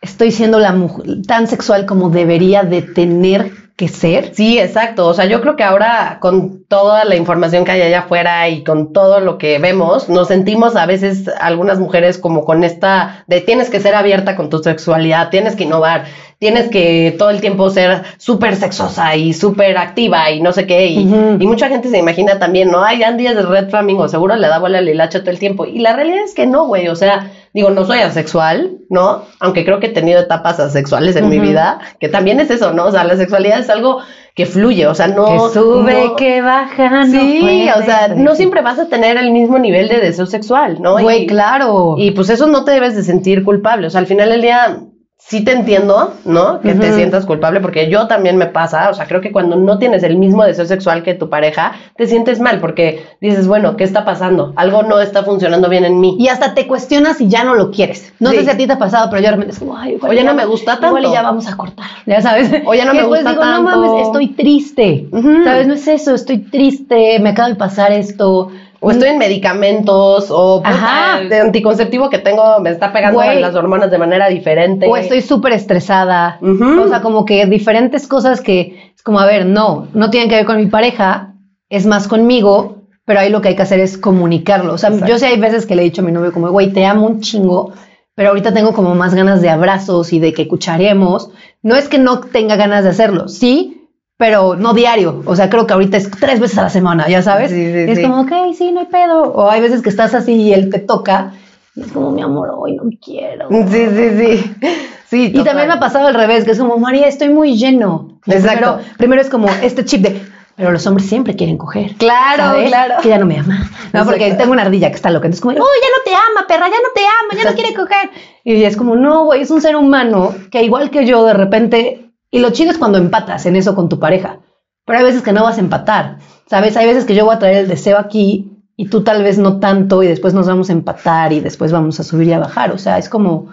estoy 0.00 0.30
siendo 0.30 0.60
la 0.60 0.70
mujer 0.70 1.22
tan 1.26 1.48
sexual 1.48 1.86
como 1.86 2.10
debería 2.10 2.62
de 2.62 2.82
tener 2.82 3.61
que 3.82 3.88
ser. 3.88 4.32
Sí, 4.32 4.60
exacto. 4.60 5.08
O 5.08 5.14
sea, 5.14 5.24
yo 5.24 5.40
creo 5.40 5.56
que 5.56 5.64
ahora 5.64 6.18
con 6.20 6.62
toda 6.66 7.04
la 7.04 7.16
información 7.16 7.64
que 7.64 7.72
hay 7.72 7.82
allá 7.82 8.00
afuera 8.00 8.48
y 8.48 8.62
con 8.62 8.92
todo 8.92 9.18
lo 9.18 9.38
que 9.38 9.58
vemos, 9.58 10.08
nos 10.08 10.28
sentimos 10.28 10.76
a 10.76 10.86
veces 10.86 11.28
algunas 11.40 11.80
mujeres 11.80 12.16
como 12.16 12.44
con 12.44 12.62
esta 12.62 13.24
de 13.26 13.40
tienes 13.40 13.70
que 13.70 13.80
ser 13.80 13.96
abierta 13.96 14.36
con 14.36 14.50
tu 14.50 14.60
sexualidad, 14.62 15.30
tienes 15.30 15.56
que 15.56 15.64
innovar, 15.64 16.04
tienes 16.38 16.68
que 16.68 17.16
todo 17.18 17.30
el 17.30 17.40
tiempo 17.40 17.70
ser 17.70 18.04
súper 18.18 18.54
sexosa 18.54 19.16
y 19.16 19.32
súper 19.32 19.76
activa 19.76 20.30
y 20.30 20.40
no 20.40 20.52
sé 20.52 20.64
qué. 20.64 20.86
Y, 20.86 21.00
y 21.00 21.46
mucha 21.48 21.68
gente 21.68 21.88
se 21.88 21.98
imagina 21.98 22.38
también, 22.38 22.70
¿no? 22.70 22.84
Ay, 22.84 23.02
Andy 23.02 23.26
es 23.26 23.34
de 23.34 23.42
Red 23.42 23.68
Flamingo, 23.70 24.06
seguro 24.06 24.36
le 24.36 24.46
da 24.46 24.60
bola 24.60 24.78
al 24.78 24.88
hilacho 24.88 25.22
todo 25.22 25.32
el 25.32 25.40
tiempo. 25.40 25.66
Y 25.66 25.80
la 25.80 25.92
realidad 25.92 26.22
es 26.24 26.34
que 26.34 26.46
no, 26.46 26.66
güey. 26.66 26.86
O 26.86 26.94
sea, 26.94 27.32
digo, 27.54 27.70
no 27.70 27.84
soy 27.84 27.98
asexual, 28.00 28.78
¿no? 28.88 29.22
Aunque 29.40 29.64
creo 29.64 29.78
que 29.80 29.86
he 29.88 29.92
tenido 29.92 30.20
etapas 30.20 30.58
asexuales 30.60 31.16
en 31.16 31.28
mi 31.28 31.38
vida, 31.38 31.80
que 32.00 32.08
también 32.08 32.40
es 32.40 32.50
eso, 32.50 32.72
¿no? 32.72 32.86
O 32.86 32.90
sea, 32.90 33.04
la 33.04 33.16
sexualidad 33.16 33.58
es 33.60 33.68
algo 33.70 33.98
que 34.34 34.46
fluye, 34.46 34.86
o 34.86 34.94
sea, 34.94 35.08
no... 35.08 35.26
que 35.26 35.38
sube, 35.52 36.04
no- 36.06 36.16
que 36.16 36.40
baja, 36.40 36.88
no 37.04 37.06
Sí, 37.06 37.38
puede 37.42 37.70
o 37.72 37.84
sea, 37.84 38.06
ser. 38.08 38.16
no 38.16 38.34
siempre 38.34 38.62
vas 38.62 38.78
a 38.78 38.88
tener 38.88 39.18
el 39.18 39.30
mismo 39.30 39.58
nivel 39.58 39.88
de 39.88 40.00
deseo 40.00 40.24
sexual, 40.24 40.80
¿no? 40.80 40.98
Güey, 40.98 41.24
Y- 41.24 41.26
claro. 41.26 41.96
y 41.98 42.12
pues 42.12 42.30
eso 42.30 42.46
no 42.46 42.64
te 42.64 42.70
debes 42.70 42.96
de 42.96 43.02
sentir 43.02 43.44
culpable. 43.44 43.86
O 43.86 43.90
sea, 43.90 44.00
al 44.00 44.06
final 44.06 44.30
del 44.30 44.40
día 44.40 44.78
sí 45.24 45.42
te 45.44 45.52
entiendo, 45.52 46.12
¿no? 46.26 46.60
Que 46.60 46.74
te 46.74 46.92
sientas 46.92 47.24
culpable 47.24 47.60
porque 47.60 47.88
yo 47.88 48.06
también 48.06 48.36
me 48.36 48.46
pasa. 48.46 48.90
O 48.90 48.94
sea, 48.94 49.06
creo 49.06 49.20
que 49.22 49.32
cuando 49.32 49.56
no 49.56 49.78
tienes 49.78 50.02
el 50.02 50.16
mismo 50.18 50.44
deseo 50.44 50.66
sexual 50.66 51.02
que 51.02 51.14
tu 51.14 51.30
pareja, 51.30 51.72
te 51.96 52.06
sientes 52.06 52.38
mal 52.40 52.60
porque 52.60 53.02
dices, 53.20 53.46
bueno, 53.48 53.76
¿qué 53.76 53.84
está 53.84 54.04
pasando? 54.04 54.52
Algo 54.56 54.82
no 54.82 55.00
está 55.00 55.22
funcionando 55.22 55.68
bien 55.70 55.84
en 55.84 56.00
mí. 56.00 56.16
Y 56.18 56.28
hasta 56.28 56.52
te 56.54 56.66
cuestionas 56.66 57.16
si 57.16 57.28
ya 57.28 57.44
no 57.44 57.54
lo 57.54 57.70
quieres. 57.70 58.12
No 58.20 58.30
Sí. 58.30 58.36
sé 58.38 58.44
si 58.44 58.50
a 58.50 58.56
ti 58.58 58.66
te 58.66 58.74
ha 58.74 58.78
pasado, 58.78 59.08
pero 59.10 59.22
yo 59.22 59.26
de 59.28 59.32
repente 59.32 59.52
es 59.54 59.58
como, 59.58 59.76
ay, 59.76 59.94
igual 59.94 60.10
Oye, 60.10 60.20
ya 60.22 60.26
no 60.26 60.34
me 60.34 60.44
gusta 60.44 60.74
Igual 60.74 60.90
y 60.90 61.04
tanto. 61.04 61.12
ya 61.14 61.22
vamos 61.22 61.46
a 61.48 61.56
cortar, 61.56 61.86
ya 62.06 62.20
sabes. 62.20 62.50
O 62.66 62.74
ya 62.74 62.84
no 62.84 62.92
Y 62.92 62.96
me 62.96 63.00
después 63.02 63.20
gusta 63.22 63.30
digo, 63.30 63.42
tanto. 63.42 63.70
no 63.70 63.76
mames, 63.86 64.06
estoy 64.06 64.28
triste. 64.28 65.06
¿Sabes? 65.44 65.66
No 65.66 65.74
es 65.74 65.88
eso, 65.88 66.14
estoy 66.14 66.38
triste, 66.38 67.18
me 67.20 67.30
acaba 67.30 67.48
de 67.48 67.54
pasar 67.54 67.92
esto. 67.92 68.50
O 68.84 68.90
estoy 68.90 69.10
en 69.10 69.18
medicamentos, 69.18 70.26
o 70.30 70.60
puta, 70.60 71.20
el 71.20 71.32
anticonceptivo 71.32 72.10
que 72.10 72.18
tengo 72.18 72.58
me 72.58 72.70
está 72.70 72.92
pegando 72.92 73.20
Güey. 73.20 73.40
las 73.40 73.54
hormonas 73.54 73.92
de 73.92 73.98
manera 73.98 74.28
diferente. 74.28 74.86
O 74.88 74.96
estoy 74.96 75.22
súper 75.22 75.52
estresada. 75.52 76.38
Ujú. 76.40 76.82
O 76.82 76.88
sea, 76.88 77.00
como 77.00 77.24
que 77.24 77.46
diferentes 77.46 78.08
cosas 78.08 78.40
que 78.40 78.92
es 78.94 79.02
como, 79.04 79.20
a 79.20 79.26
ver, 79.26 79.46
no, 79.46 79.86
no 79.94 80.10
tienen 80.10 80.28
que 80.28 80.34
ver 80.34 80.46
con 80.46 80.56
mi 80.56 80.66
pareja, 80.66 81.34
es 81.68 81.86
más 81.86 82.08
conmigo, 82.08 82.78
pero 83.04 83.20
ahí 83.20 83.30
lo 83.30 83.40
que 83.40 83.48
hay 83.50 83.56
que 83.56 83.62
hacer 83.62 83.78
es 83.78 83.96
comunicarlo. 83.96 84.74
O 84.74 84.78
sea, 84.78 84.90
Exacto. 84.90 85.12
yo 85.12 85.18
sé, 85.18 85.26
hay 85.26 85.38
veces 85.38 85.64
que 85.64 85.76
le 85.76 85.82
he 85.82 85.84
dicho 85.84 86.02
a 86.02 86.04
mi 86.04 86.10
novio 86.10 86.32
como, 86.32 86.50
güey, 86.50 86.72
te 86.72 86.84
amo 86.84 87.06
un 87.06 87.20
chingo, 87.20 87.72
pero 88.16 88.30
ahorita 88.30 88.52
tengo 88.52 88.72
como 88.72 88.96
más 88.96 89.14
ganas 89.14 89.40
de 89.42 89.48
abrazos 89.48 90.12
y 90.12 90.18
de 90.18 90.32
que 90.32 90.48
cucharemos. 90.48 91.30
No 91.62 91.76
es 91.76 91.88
que 91.88 91.98
no 91.98 92.18
tenga 92.18 92.56
ganas 92.56 92.82
de 92.82 92.90
hacerlo, 92.90 93.28
sí, 93.28 93.81
pero 94.22 94.54
no 94.54 94.72
diario. 94.72 95.20
O 95.26 95.34
sea, 95.34 95.50
creo 95.50 95.66
que 95.66 95.72
ahorita 95.72 95.96
es 95.96 96.08
tres 96.08 96.38
veces 96.38 96.56
a 96.56 96.62
la 96.62 96.70
semana, 96.70 97.08
ya 97.08 97.22
sabes. 97.22 97.50
Sí, 97.50 97.56
sí, 97.56 97.78
Y 97.88 97.90
es 97.90 97.98
sí. 97.98 98.02
como, 98.04 98.20
ok, 98.20 98.54
sí, 98.56 98.70
no 98.70 98.78
hay 98.78 98.86
pedo. 98.86 99.32
O 99.32 99.50
hay 99.50 99.60
veces 99.60 99.82
que 99.82 99.88
estás 99.88 100.14
así 100.14 100.34
y 100.34 100.52
él 100.52 100.70
te 100.70 100.78
toca. 100.78 101.32
Y 101.74 101.80
es 101.80 101.90
como, 101.90 102.12
mi 102.12 102.22
amor, 102.22 102.54
hoy 102.56 102.76
no 102.76 102.84
quiero. 103.04 103.48
Sí, 103.48 103.86
sí, 103.90 104.10
sí. 104.16 104.54
Sí, 105.08 105.32
Y 105.34 105.42
también 105.42 105.66
me 105.66 105.74
ha 105.74 105.80
pasado 105.80 106.06
al 106.06 106.14
revés, 106.14 106.44
que 106.44 106.52
es 106.52 106.58
como, 106.58 106.78
María, 106.78 107.08
estoy 107.08 107.30
muy 107.30 107.58
lleno. 107.58 108.20
Exacto. 108.26 108.76
Primero, 108.76 108.96
primero 108.96 109.22
es 109.22 109.28
como 109.28 109.48
este 109.60 109.84
chip 109.84 110.02
de, 110.02 110.22
pero 110.56 110.70
los 110.70 110.86
hombres 110.86 111.06
siempre 111.08 111.34
quieren 111.34 111.58
coger. 111.58 111.96
Claro, 111.96 112.44
¿sabes? 112.44 112.68
claro. 112.68 112.94
Que 113.02 113.08
ya 113.08 113.18
no 113.18 113.26
me 113.26 113.40
ama. 113.40 113.68
No, 113.92 114.04
porque 114.04 114.32
tengo 114.34 114.52
una 114.52 114.62
ardilla 114.62 114.88
que 114.88 114.94
está 114.94 115.10
loca. 115.10 115.26
Entonces, 115.26 115.42
como, 115.42 115.54
oh, 115.54 115.58
ya 115.58 115.88
no 115.98 116.04
te 116.04 116.12
ama, 116.14 116.46
perra, 116.46 116.66
ya 116.68 116.76
no 116.76 116.94
te 116.94 117.02
ama, 117.02 117.42
ya 117.42 117.50
no 117.50 117.56
quiere 117.56 117.74
coger. 117.74 118.08
Y 118.44 118.62
es 118.62 118.76
como, 118.76 118.94
no, 118.94 119.24
güey, 119.24 119.42
es 119.42 119.50
un 119.50 119.60
ser 119.60 119.74
humano 119.74 120.32
que 120.50 120.62
igual 120.62 120.90
que 120.90 121.04
yo, 121.04 121.24
de 121.26 121.34
repente, 121.34 122.11
y 122.32 122.40
lo 122.40 122.50
chido 122.50 122.72
es 122.72 122.78
cuando 122.78 122.98
empatas 122.98 123.46
en 123.46 123.54
eso 123.54 123.76
con 123.76 123.88
tu 123.88 124.00
pareja. 124.00 124.40
Pero 124.86 124.98
hay 124.98 125.04
veces 125.04 125.22
que 125.22 125.32
no 125.32 125.44
vas 125.44 125.58
a 125.58 125.60
empatar, 125.60 126.16
¿sabes? 126.46 126.76
Hay 126.76 126.86
veces 126.86 127.04
que 127.04 127.14
yo 127.14 127.26
voy 127.26 127.36
a 127.36 127.38
traer 127.38 127.58
el 127.58 127.68
deseo 127.68 127.98
aquí 127.98 128.50
y 128.74 128.88
tú 128.88 129.04
tal 129.04 129.22
vez 129.22 129.38
no 129.38 129.60
tanto 129.60 130.02
y 130.02 130.08
después 130.08 130.34
nos 130.34 130.48
vamos 130.48 130.70
a 130.70 130.72
empatar 130.72 131.32
y 131.32 131.40
después 131.40 131.70
vamos 131.70 132.00
a 132.00 132.02
subir 132.02 132.28
y 132.28 132.32
a 132.32 132.38
bajar. 132.38 132.72
O 132.72 132.78
sea, 132.78 132.96
es 132.96 133.10
como, 133.10 133.50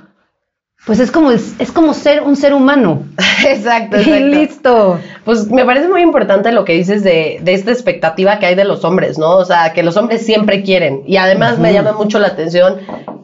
pues 0.85 1.01
es 1.01 1.11
como, 1.11 1.29
es 1.31 1.71
como 1.73 1.93
ser 1.93 2.23
un 2.23 2.37
ser 2.37 2.53
humano. 2.53 3.03
Exacto, 3.45 3.99
Y 3.99 4.23
listo. 4.23 4.97
Pues 5.25 5.51
me 5.51 5.65
parece 5.65 5.89
muy 5.89 6.01
importante 6.01 6.53
lo 6.53 6.63
que 6.63 6.73
dices 6.73 7.03
de, 7.03 7.41
de 7.43 7.53
esta 7.53 7.71
expectativa 7.71 8.39
que 8.39 8.45
hay 8.45 8.55
de 8.55 8.63
los 8.63 8.85
hombres, 8.85 9.19
¿no? 9.19 9.35
O 9.35 9.45
sea, 9.45 9.73
que 9.73 9.83
los 9.83 9.97
hombres 9.97 10.25
siempre 10.25 10.63
quieren. 10.63 11.03
Y 11.05 11.17
además 11.17 11.59
me 11.59 11.73
llama 11.73 11.91
mucho 11.91 12.17
la 12.17 12.27
atención 12.27 12.77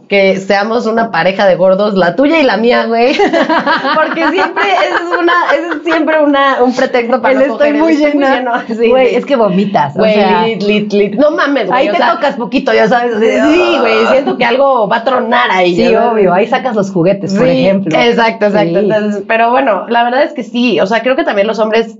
que 0.07 0.37
seamos 0.37 0.85
una 0.85 1.09
pareja 1.11 1.45
de 1.47 1.55
gordos, 1.55 1.95
la 1.95 2.15
tuya 2.15 2.39
y 2.39 2.43
la 2.43 2.57
mía, 2.57 2.85
güey. 2.85 3.15
Porque 3.95 4.27
siempre 4.29 4.63
es 4.63 5.19
una, 5.19 5.33
es 5.55 5.83
siempre 5.83 6.21
una, 6.21 6.63
un 6.63 6.73
pretexto 6.75 7.21
para 7.21 7.33
El 7.33 7.39
no 7.39 7.53
estoy 7.53 7.57
coger, 7.69 7.75
muy 7.75 7.93
estoy 7.93 8.11
llena. 8.13 8.65
Sí, 8.67 8.89
Güey, 8.89 9.09
sí. 9.09 9.15
es 9.15 9.25
que 9.25 9.35
vomitas. 9.35 9.95
o 9.95 9.99
Güey, 9.99 10.13
sea, 10.13 10.43
lit, 10.45 10.61
lit, 10.63 10.93
lit. 10.93 11.15
No 11.15 11.31
mames, 11.31 11.67
güey. 11.67 11.79
ahí 11.79 11.89
te 11.89 11.97
sea, 11.97 12.13
tocas 12.13 12.35
poquito, 12.35 12.73
ya 12.73 12.87
sabes. 12.87 13.15
así 13.15 13.25
Sí, 13.25 13.77
güey, 13.79 14.05
"Ah". 14.05 14.09
siento 14.11 14.37
que 14.37 14.45
algo 14.45 14.87
va 14.87 14.97
a 14.97 15.03
tronar 15.03 15.49
ahí. 15.51 15.75
Sí, 15.75 15.95
obvio. 15.95 16.33
Ahí 16.33 16.47
sacas 16.47 16.75
los 16.75 16.91
juguetes, 16.91 17.33
por 17.33 17.45
Sí, 17.47 17.51
ejemplo. 17.65 17.97
Exacto, 17.99 18.45
exacto. 18.45 18.79
Entonces, 18.79 19.23
pero 19.27 19.51
bueno, 19.51 19.87
la 19.89 20.03
verdad 20.03 20.23
es 20.23 20.33
que 20.33 20.43
sí. 20.43 20.79
O 20.79 20.85
sea, 20.87 21.01
creo 21.01 21.15
que 21.15 21.23
también 21.23 21.47
los 21.47 21.59
hombres 21.59 21.97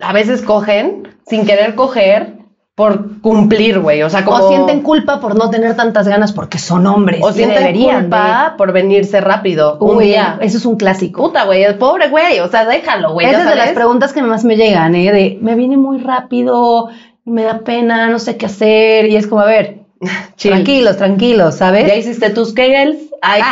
a 0.00 0.12
veces 0.12 0.42
cogen 0.42 1.08
sin 1.26 1.44
querer 1.44 1.74
coger 1.74 2.37
por 2.78 3.20
cumplir, 3.20 3.80
güey. 3.80 4.04
O 4.04 4.08
sea, 4.08 4.24
como. 4.24 4.36
O 4.44 4.48
sienten 4.48 4.82
culpa 4.82 5.18
por 5.20 5.36
no 5.36 5.50
tener 5.50 5.74
tantas 5.74 6.06
ganas 6.06 6.30
porque 6.32 6.58
son 6.58 6.86
hombres. 6.86 7.20
o 7.24 7.32
sienten 7.32 7.58
deberían 7.58 8.02
culpa 8.02 8.54
por 8.56 8.72
venirse 8.72 9.20
rápido. 9.20 9.76
de- 9.80 9.84
un 9.84 9.96
Uy, 9.96 10.04
día. 10.06 10.38
Eso 10.40 10.58
es 10.58 10.64
un 10.64 10.76
clásico. 10.76 11.20
Puta, 11.20 11.44
güey, 11.44 11.76
pobre 11.76 12.08
güey. 12.08 12.38
O 12.38 12.46
sea, 12.48 12.64
déjalo, 12.64 13.14
güey. 13.14 13.26
Esa 13.26 13.40
es 13.42 13.48
de 13.50 13.56
las 13.56 13.70
preguntas 13.70 14.12
que 14.12 14.22
más 14.22 14.44
me 14.44 14.56
llegan, 14.56 14.94
¿eh? 14.94 15.10
De, 15.12 15.38
me 15.42 15.56
viene 15.56 15.76
muy 15.76 15.98
rápido, 15.98 16.88
me 17.24 17.42
da 17.42 17.58
pena, 17.58 18.08
no 18.08 18.20
sé 18.20 18.36
qué 18.36 18.46
hacer. 18.46 19.06
Y 19.06 19.16
es 19.16 19.26
como, 19.26 19.40
a 19.40 19.46
ver, 19.46 19.80
Chill. 20.36 20.52
tranquilos, 20.52 20.96
tranquilos, 20.96 21.54
¿sabes? 21.56 21.86
¿Ya 21.86 21.96
hiciste 21.96 22.30
tus 22.30 22.52
Kegels? 22.52 22.98
Ay. 23.20 23.42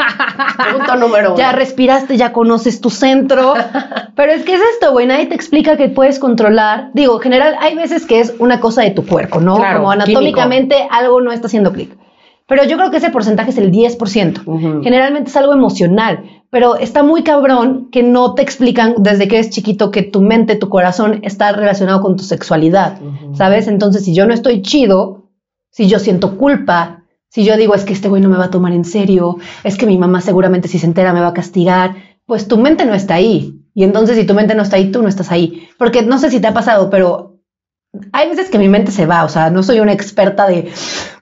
Punto 0.72 0.96
número 0.96 1.30
uno. 1.30 1.38
Ya 1.38 1.52
respiraste, 1.52 2.16
ya 2.16 2.32
conoces 2.32 2.80
tu 2.80 2.90
centro. 2.90 3.54
Pero 4.16 4.32
es 4.32 4.44
que 4.44 4.54
es 4.54 4.60
esto, 4.74 4.92
güey. 4.92 5.06
Nadie 5.06 5.26
te 5.26 5.34
explica 5.34 5.76
que 5.76 5.88
puedes 5.88 6.18
controlar. 6.18 6.90
Digo, 6.94 7.16
en 7.16 7.20
general, 7.20 7.56
hay 7.60 7.74
veces 7.74 8.06
que 8.06 8.20
es 8.20 8.34
una 8.38 8.60
cosa 8.60 8.82
de 8.82 8.90
tu 8.90 9.06
cuerpo, 9.06 9.40
¿no? 9.40 9.56
Claro, 9.56 9.80
Como 9.80 9.90
anatómicamente 9.90 10.86
algo 10.90 11.20
no 11.20 11.32
está 11.32 11.46
haciendo 11.46 11.72
clic. 11.72 11.96
Pero 12.46 12.64
yo 12.64 12.76
creo 12.76 12.90
que 12.90 12.96
ese 12.98 13.10
porcentaje 13.10 13.50
es 13.50 13.58
el 13.58 13.70
10%. 13.70 14.42
Ujú. 14.44 14.82
Generalmente 14.82 15.30
es 15.30 15.36
algo 15.36 15.52
emocional. 15.52 16.24
Pero 16.50 16.76
está 16.76 17.02
muy 17.02 17.22
cabrón 17.22 17.88
que 17.90 18.02
no 18.02 18.34
te 18.34 18.42
explican 18.42 18.94
desde 18.98 19.26
que 19.26 19.36
eres 19.36 19.48
chiquito 19.48 19.90
que 19.90 20.02
tu 20.02 20.20
mente, 20.20 20.56
tu 20.56 20.68
corazón 20.68 21.20
está 21.22 21.52
relacionado 21.52 22.02
con 22.02 22.16
tu 22.16 22.24
sexualidad. 22.24 22.98
¿Sabes? 23.32 23.68
Entonces, 23.68 24.04
si 24.04 24.14
yo 24.14 24.26
no 24.26 24.34
estoy 24.34 24.60
chido, 24.60 25.21
si 25.72 25.88
yo 25.88 25.98
siento 25.98 26.36
culpa, 26.36 27.02
si 27.28 27.44
yo 27.44 27.56
digo 27.56 27.74
es 27.74 27.84
que 27.84 27.94
este 27.94 28.08
güey 28.08 28.22
no 28.22 28.28
me 28.28 28.36
va 28.36 28.44
a 28.44 28.50
tomar 28.50 28.72
en 28.72 28.84
serio, 28.84 29.38
es 29.64 29.76
que 29.76 29.86
mi 29.86 29.98
mamá 29.98 30.20
seguramente 30.20 30.68
si 30.68 30.78
se 30.78 30.86
entera 30.86 31.12
me 31.12 31.20
va 31.20 31.28
a 31.28 31.34
castigar, 31.34 31.96
pues 32.26 32.46
tu 32.46 32.58
mente 32.58 32.84
no 32.84 32.94
está 32.94 33.14
ahí. 33.14 33.58
Y 33.74 33.84
entonces 33.84 34.16
si 34.16 34.24
tu 34.24 34.34
mente 34.34 34.54
no 34.54 34.62
está 34.62 34.76
ahí, 34.76 34.92
tú 34.92 35.02
no 35.02 35.08
estás 35.08 35.32
ahí. 35.32 35.68
Porque 35.78 36.02
no 36.02 36.18
sé 36.18 36.30
si 36.30 36.40
te 36.40 36.46
ha 36.46 36.52
pasado, 36.52 36.90
pero 36.90 37.40
hay 38.12 38.28
veces 38.28 38.50
que 38.50 38.58
mi 38.58 38.68
mente 38.68 38.92
se 38.92 39.06
va, 39.06 39.24
o 39.24 39.28
sea, 39.28 39.50
no 39.50 39.62
soy 39.62 39.80
una 39.80 39.92
experta 39.92 40.46
de, 40.46 40.70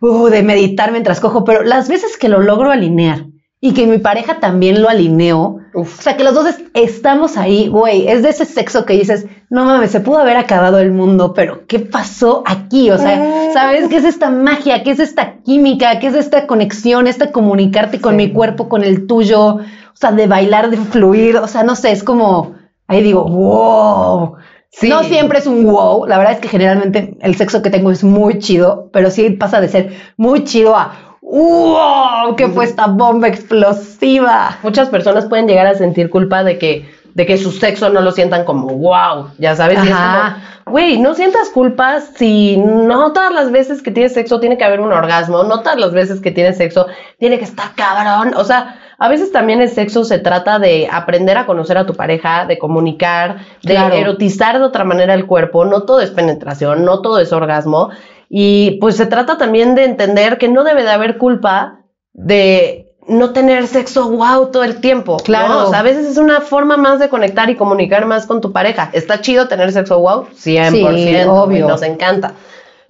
uh, 0.00 0.26
de 0.26 0.42
meditar 0.42 0.92
mientras 0.92 1.20
cojo, 1.20 1.44
pero 1.44 1.62
las 1.62 1.88
veces 1.88 2.16
que 2.16 2.28
lo 2.28 2.40
logro 2.40 2.70
alinear 2.70 3.26
y 3.60 3.72
que 3.72 3.86
mi 3.86 3.98
pareja 3.98 4.40
también 4.40 4.82
lo 4.82 4.88
alineó, 4.88 5.58
Uf. 5.74 5.98
o 5.98 6.02
sea, 6.02 6.16
que 6.16 6.24
los 6.24 6.34
dos 6.34 6.46
es- 6.46 6.62
estamos 6.74 7.36
ahí, 7.36 7.68
güey, 7.68 8.08
es 8.08 8.22
de 8.22 8.30
ese 8.30 8.44
sexo 8.44 8.84
que 8.84 8.94
dices, 8.94 9.26
no 9.50 9.64
mames, 9.64 9.90
se 9.90 10.00
pudo 10.00 10.18
haber 10.18 10.36
acabado 10.36 10.78
el 10.78 10.90
mundo, 10.92 11.32
pero 11.34 11.66
¿qué 11.66 11.78
pasó 11.78 12.42
aquí? 12.46 12.90
O 12.90 12.98
sea, 12.98 13.16
Mm. 13.16 13.52
¿sabes 13.52 13.88
qué 13.88 13.96
es 13.98 14.04
esta 14.04 14.30
magia? 14.30 14.82
¿Qué 14.82 14.90
es 14.90 15.00
esta 15.00 15.34
química? 15.44 15.98
¿Qué 16.00 16.08
es 16.08 16.14
esta 16.14 16.46
conexión? 16.46 17.06
Esta 17.06 17.30
comunicarte 17.32 18.00
con 18.00 18.12
Sí. 18.12 18.16
mi 18.16 18.32
cuerpo, 18.32 18.68
con 18.68 18.82
el 18.84 19.06
tuyo, 19.06 19.56
o 19.56 19.60
sea, 19.94 20.12
de 20.12 20.26
bailar, 20.26 20.70
de 20.70 20.76
fluir, 20.76 21.36
o 21.36 21.46
sea, 21.46 21.62
no 21.62 21.74
sé, 21.76 21.92
es 21.92 22.02
como, 22.04 22.54
ahí 22.88 23.02
digo, 23.02 23.24
wow. 23.28 24.34
Sí. 24.72 24.88
No 24.88 25.02
siempre 25.02 25.40
es 25.40 25.46
un 25.48 25.64
wow, 25.64 26.06
la 26.06 26.16
verdad 26.16 26.34
es 26.34 26.38
que 26.40 26.46
generalmente 26.48 27.16
el 27.22 27.34
sexo 27.34 27.60
que 27.60 27.70
tengo 27.70 27.90
es 27.90 28.04
muy 28.04 28.38
chido, 28.38 28.88
pero 28.92 29.10
sí 29.10 29.30
pasa 29.30 29.60
de 29.60 29.68
ser 29.68 29.92
muy 30.16 30.44
chido 30.44 30.76
a 30.76 31.09
wow, 31.30 32.34
¿qué 32.36 32.48
fue 32.48 32.64
esta 32.64 32.86
bomba 32.86 33.28
explosiva? 33.28 34.58
Muchas 34.62 34.88
personas 34.88 35.26
pueden 35.26 35.46
llegar 35.46 35.66
a 35.66 35.74
sentir 35.74 36.10
culpa 36.10 36.42
de 36.44 36.58
que, 36.58 36.90
de 37.14 37.26
que 37.26 37.38
su 37.38 37.52
sexo 37.52 37.88
no 37.90 38.00
lo 38.00 38.12
sientan 38.12 38.44
como 38.44 38.66
wow, 38.68 39.28
ya 39.38 39.54
sabes. 39.54 39.78
Y 39.84 39.88
es 39.88 39.92
Ajá. 39.92 40.36
como, 40.64 40.72
güey, 40.72 40.98
no 40.98 41.14
sientas 41.14 41.50
culpa 41.50 42.00
si 42.00 42.56
no 42.56 43.12
todas 43.12 43.32
las 43.32 43.50
veces 43.52 43.82
que 43.82 43.90
tienes 43.90 44.12
sexo 44.14 44.40
tiene 44.40 44.58
que 44.58 44.64
haber 44.64 44.80
un 44.80 44.92
orgasmo, 44.92 45.42
no 45.44 45.60
todas 45.60 45.78
las 45.78 45.92
veces 45.92 46.20
que 46.20 46.30
tienes 46.30 46.56
sexo 46.56 46.86
tiene 47.18 47.38
que 47.38 47.44
estar 47.44 47.74
cabrón. 47.76 48.34
O 48.36 48.44
sea, 48.44 48.78
a 48.98 49.08
veces 49.08 49.32
también 49.32 49.60
el 49.62 49.70
sexo 49.70 50.04
se 50.04 50.18
trata 50.18 50.58
de 50.58 50.88
aprender 50.90 51.38
a 51.38 51.46
conocer 51.46 51.78
a 51.78 51.86
tu 51.86 51.94
pareja, 51.94 52.44
de 52.46 52.58
comunicar, 52.58 53.38
de 53.62 53.74
Claro. 53.74 53.94
erotizar 53.94 54.58
de 54.58 54.64
otra 54.64 54.84
manera 54.84 55.14
el 55.14 55.26
cuerpo. 55.26 55.64
No 55.64 55.82
todo 55.84 56.00
es 56.00 56.10
penetración, 56.10 56.84
no 56.84 57.00
todo 57.00 57.18
es 57.18 57.32
orgasmo. 57.32 57.90
Y 58.32 58.78
pues 58.80 58.96
se 58.96 59.06
trata 59.06 59.36
también 59.38 59.74
de 59.74 59.84
entender 59.84 60.38
que 60.38 60.48
no 60.48 60.62
debe 60.62 60.84
de 60.84 60.90
haber 60.90 61.18
culpa 61.18 61.80
de 62.12 62.86
no 63.08 63.30
tener 63.30 63.66
sexo 63.66 64.08
wow 64.08 64.46
todo 64.52 64.62
el 64.62 64.80
tiempo. 64.80 65.16
Claro. 65.16 65.48
¿no? 65.48 65.66
O 65.66 65.70
sea, 65.70 65.80
a 65.80 65.82
veces 65.82 66.06
es 66.06 66.16
una 66.16 66.40
forma 66.40 66.76
más 66.76 67.00
de 67.00 67.08
conectar 67.08 67.50
y 67.50 67.56
comunicar 67.56 68.06
más 68.06 68.26
con 68.26 68.40
tu 68.40 68.52
pareja. 68.52 68.88
Está 68.92 69.20
chido 69.20 69.48
tener 69.48 69.72
sexo 69.72 69.98
wow, 69.98 70.26
100%, 70.32 70.70
Sí, 70.70 71.16
obvio. 71.28 71.66
nos 71.66 71.82
encanta. 71.82 72.34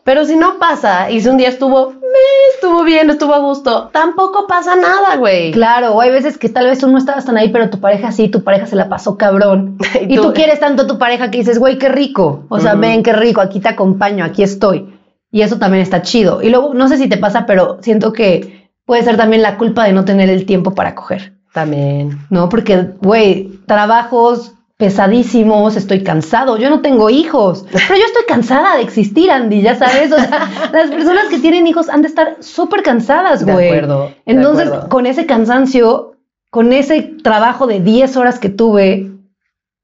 Pero 0.04 0.24
si 0.26 0.36
no 0.36 0.58
pasa 0.58 1.10
y 1.10 1.20
si 1.22 1.28
un 1.28 1.36
día 1.38 1.48
estuvo, 1.48 1.90
"Meh, 1.92 2.54
estuvo 2.54 2.82
bien, 2.84 3.08
estuvo 3.08 3.32
a 3.34 3.38
gusto, 3.38 3.88
tampoco 3.92 4.46
pasa 4.46 4.74
nada, 4.76 5.16
güey. 5.16 5.52
Claro, 5.52 5.92
o 5.94 6.00
hay 6.02 6.10
veces 6.10 6.36
que 6.36 6.48
tal 6.50 6.66
vez 6.66 6.80
tú 6.80 6.88
no 6.88 6.98
estabas 6.98 7.24
tan 7.24 7.36
ahí, 7.38 7.48
pero 7.50 7.70
tu 7.70 7.80
pareja 7.80 8.10
sí, 8.12 8.28
tu 8.28 8.42
pareja 8.42 8.66
se 8.66 8.76
la 8.76 8.88
pasó 8.90 9.16
cabrón. 9.16 9.78
Y 10.06 10.14
y, 10.14 10.16
tú- 10.16 10.32
quieres 10.34 10.60
tanto 10.60 10.82
a 10.82 10.86
tu 10.86 10.98
pareja 10.98 11.30
que 11.30 11.38
dices, 11.38 11.58
güey, 11.58 11.78
qué 11.78 11.88
rico. 11.88 12.44
O 12.50 12.58
sea, 12.60 12.72
Ujú. 12.72 12.80
ven, 12.82 13.02
qué 13.02 13.12
rico, 13.14 13.40
aquí 13.40 13.60
te 13.60 13.68
acompaño, 13.68 14.24
aquí 14.24 14.42
estoy. 14.42 14.99
Y 15.32 15.42
eso 15.42 15.58
también 15.58 15.82
está 15.82 16.02
chido. 16.02 16.42
Y 16.42 16.50
luego, 16.50 16.74
no 16.74 16.88
sé 16.88 16.96
si 16.98 17.08
te 17.08 17.16
pasa, 17.16 17.46
pero 17.46 17.78
siento 17.82 18.12
que 18.12 18.68
puede 18.84 19.02
ser 19.04 19.16
también 19.16 19.42
la 19.42 19.56
culpa 19.58 19.84
de 19.84 19.92
no 19.92 20.04
tener 20.04 20.28
el 20.30 20.44
tiempo 20.46 20.74
para 20.74 20.94
coger. 20.94 21.34
También. 21.52 22.18
¿no? 22.30 22.48
Porque, 22.48 22.88
güey, 23.00 23.50
trabajos 23.66 24.52
pesadísimos, 24.76 25.76
estoy 25.76 26.02
cansado, 26.02 26.56
yo 26.56 26.70
no 26.70 26.80
tengo 26.80 27.10
hijos, 27.10 27.66
pero 27.70 27.96
yo 27.96 28.04
estoy 28.06 28.24
cansada 28.26 28.76
de 28.76 28.82
existir, 28.82 29.30
Andy, 29.30 29.60
ya 29.60 29.74
sabes, 29.74 30.10
o 30.10 30.16
sea, 30.16 30.48
las 30.72 30.90
personas 30.90 31.26
que 31.28 31.38
tienen 31.38 31.66
hijos 31.66 31.88
han 31.90 32.00
de 32.02 32.08
estar 32.08 32.36
súper 32.40 32.82
cansadas, 32.82 33.44
De 33.44 33.52
güey. 33.52 33.66
acuerdo, 33.68 34.06
de 34.06 34.14
Entonces, 34.24 34.68
acuerdo. 34.68 34.88
con 34.88 35.04
ese 35.06 35.26
cansancio, 35.26 36.14
con 36.50 36.72
ese 36.72 37.02
trabajo 37.22 37.66
de 37.66 37.80
10 37.80 38.16
horas 38.16 38.38
que 38.38 38.48
tuve, 38.48 39.09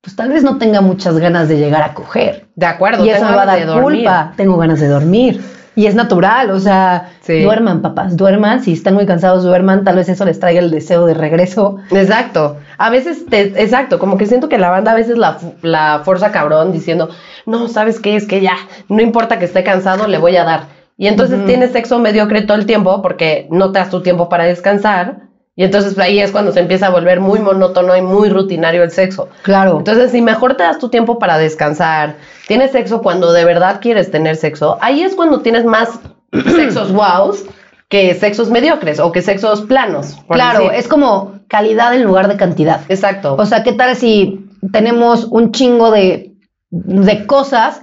pues 0.07 0.14
tal 0.14 0.29
vez 0.29 0.45
no 0.45 0.57
tenga 0.57 0.81
muchas 0.83 1.19
ganas 1.19 1.49
de 1.49 1.57
llegar 1.59 1.83
a 1.83 1.92
coger. 1.92 2.47
De 2.55 2.64
acuerdo. 2.64 3.05
y 3.05 3.11
eso 3.11 3.25
me 3.25 3.35
va 3.35 3.42
a 3.42 3.47
dar 3.47 3.83
culpa, 3.83 4.33
tengo 4.37 4.57
ganas 4.57 4.79
de 4.79 4.87
dormir. 4.87 5.42
Y 5.75 5.87
es 5.87 5.97
natural, 5.97 6.53
o 6.53 6.61
sea, 6.61 7.11
Sí. 7.23 7.42
duerman, 7.42 7.83
papás, 7.83 8.16
duerman, 8.16 8.62
si 8.62 8.73
están 8.73 8.95
muy 8.95 9.05
cansados, 9.05 9.42
duerman, 9.42 9.83
tal 9.83 9.97
vez 9.97 10.09
eso 10.09 10.25
les 10.25 10.38
traiga 10.38 10.61
el 10.61 10.71
deseo 10.71 11.07
de 11.07 11.14
regreso. 11.14 11.79
Exacto. 11.90 12.57
A 12.79 12.88
veces, 12.88 13.27
te, 13.27 13.61
exacto, 13.61 13.99
como 13.99 14.16
que 14.16 14.27
siento 14.27 14.49
que 14.49 14.59
la 14.59 14.71
banda 14.71 14.92
a 14.92 14.95
veces 14.95 15.19
la, 15.19 15.38
la 15.62 16.03
fuerza 16.05 16.31
cabrón 16.31 16.71
diciendo, 16.71 17.09
no, 17.45 17.66
¿sabes 17.66 17.99
qué? 17.99 18.14
Es 18.14 18.27
que 18.29 18.40
ya, 18.40 18.55
no 18.88 19.03
importa 19.03 19.40
que 19.40 19.45
esté 19.47 19.64
cansado, 19.64 20.07
le 20.07 20.19
voy 20.19 20.37
a 20.37 20.45
dar. 20.45 20.61
Y 20.97 21.09
entonces 21.09 21.38
Ujú. 21.38 21.47
tienes 21.49 21.73
sexo 21.73 21.99
mediocre 21.99 22.42
todo 22.42 22.57
el 22.57 22.64
tiempo 22.64 23.03
porque 23.03 23.49
no 23.51 23.73
te 23.73 23.81
das 23.81 23.90
tu 23.90 24.03
tiempo 24.03 24.29
para 24.29 24.45
descansar. 24.45 25.25
Y 25.59 25.64
entonces 25.64 25.99
ahí 25.99 26.21
es 26.21 26.33
cuando 26.33 26.53
se 26.53 26.61
empieza 26.61 26.88
a 26.88 26.90
volver 26.90 27.19
muy 27.19 27.40
monótono 27.40 27.97
y 27.97 28.03
muy 28.03 28.29
rutinario 28.29 28.83
el 28.83 28.90
sexo. 28.90 29.31
Claro. 29.42 29.79
Entonces, 29.79 30.12
si 30.12 30.21
mejor 30.21 30.55
te 30.55 30.62
das 30.62 30.79
tu 30.79 30.90
tiempo 30.90 31.19
para 31.19 31.38
descansar, 31.38 32.16
tienes 32.47 32.73
sexo 32.73 33.01
cuando 33.01 33.33
de 33.33 33.47
verdad 33.47 33.81
quieres 33.81 34.11
tener 34.11 34.37
sexo, 34.37 34.77
ahí 34.83 35.03
es 35.03 35.14
cuando 35.14 35.40
tienes 35.40 35.64
más 35.64 35.99
sexos 36.57 36.92
wows 36.92 37.47
que 37.88 38.14
sexos 38.14 38.51
mediocres 38.51 39.01
o 39.01 39.12
que 39.12 39.23
sexos 39.23 39.62
planos. 39.62 40.16
Claro, 40.29 40.64
decir. 40.64 40.75
es 40.75 40.88
como 40.88 41.40
calidad 41.49 41.95
en 41.95 42.03
lugar 42.03 42.29
de 42.29 42.37
cantidad. 42.37 42.83
Exacto. 42.90 43.37
O 43.38 43.47
sea, 43.47 43.62
¿qué 43.62 43.73
tal 43.73 43.97
si 43.97 44.51
tenemos 44.73 45.25
un 45.25 45.53
chingo 45.53 45.90
de, 45.90 46.35
de 46.71 47.27
cosas? 47.27 47.81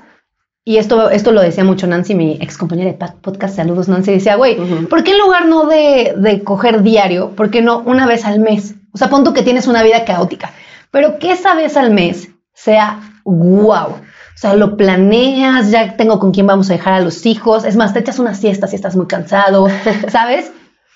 Y 0.65 0.77
esto, 0.77 1.09
esto 1.09 1.31
lo 1.31 1.41
decía 1.41 1.65
mucho 1.65 1.87
Nancy, 1.87 2.15
mi 2.15 2.37
ex 2.39 2.57
compañera 2.57 2.91
de 2.91 3.13
podcast, 3.21 3.57
saludos 3.57 3.89
Nancy, 3.89 4.11
decía, 4.11 4.35
güey. 4.35 4.55
¿por 4.87 5.03
qué 5.03 5.11
en 5.11 5.19
lugar 5.19 5.45
no 5.45 5.67
de, 5.67 6.13
de 6.15 6.41
coger 6.43 6.83
diario, 6.83 7.31
por 7.31 7.51
qué 7.51 7.61
no 7.61 7.79
una 7.79 8.07
vez 8.07 8.23
al 8.23 8.39
mes? 8.39 8.75
O 8.93 8.97
sea, 8.97 9.09
pon 9.09 9.23
tú 9.23 9.33
que 9.33 9.41
tienes 9.41 9.67
una 9.67 9.83
vida 9.83 10.05
caótica, 10.05 10.53
pero 10.89 11.19
que 11.19 11.31
esa 11.33 11.53
vez 11.55 11.75
al 11.75 11.91
mes 11.91 12.29
sea 12.53 13.01
wow. 13.25 13.87
O 13.89 14.37
sea, 14.37 14.55
lo 14.55 14.77
planeas, 14.77 15.69
ya 15.69 15.95
tengo 15.95 16.19
con 16.19 16.31
quién 16.31 16.47
vamos 16.47 16.69
a 16.69 16.73
dejar 16.73 16.93
a 16.93 16.99
los 16.99 17.25
hijos. 17.25 17.65
Es 17.65 17.75
más, 17.75 17.93
te 17.93 17.99
echas 17.99 18.19
una 18.19 18.33
siesta 18.33 18.67
si 18.67 18.75
estás 18.75 18.95
muy 18.95 19.07
cansado, 19.07 19.67
¿sabes? 20.09 20.51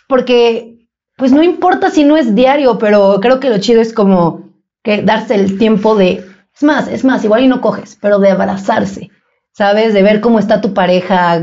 Porque, 0.08 0.88
pues 1.18 1.32
no 1.32 1.44
importa 1.44 1.90
si 1.90 2.04
no 2.04 2.18
es 2.18 2.36
diario, 2.36 2.78
pero 2.78 3.20
creo 3.22 3.40
que 3.40 3.50
lo 3.50 3.60
chido 3.60 3.82
es 3.82 3.94
como 3.94 4.50
que 4.84 5.02
darse 5.02 5.36
el 5.36 5.58
tiempo 5.58 5.96
de, 5.96 6.26
es 6.56 6.64
más, 6.64 6.88
es 6.88 7.04
más, 7.04 7.24
igual 7.24 7.44
y 7.44 7.48
no 7.48 7.62
coges, 7.62 7.98
pero 8.02 8.20
de 8.20 8.32
abrazarse, 8.32 9.12
¿sabes? 9.58 9.92
De 9.96 10.04
ver 10.04 10.22
cómo 10.22 10.38
está 10.38 10.62
tu 10.62 10.76
pareja, 10.76 11.42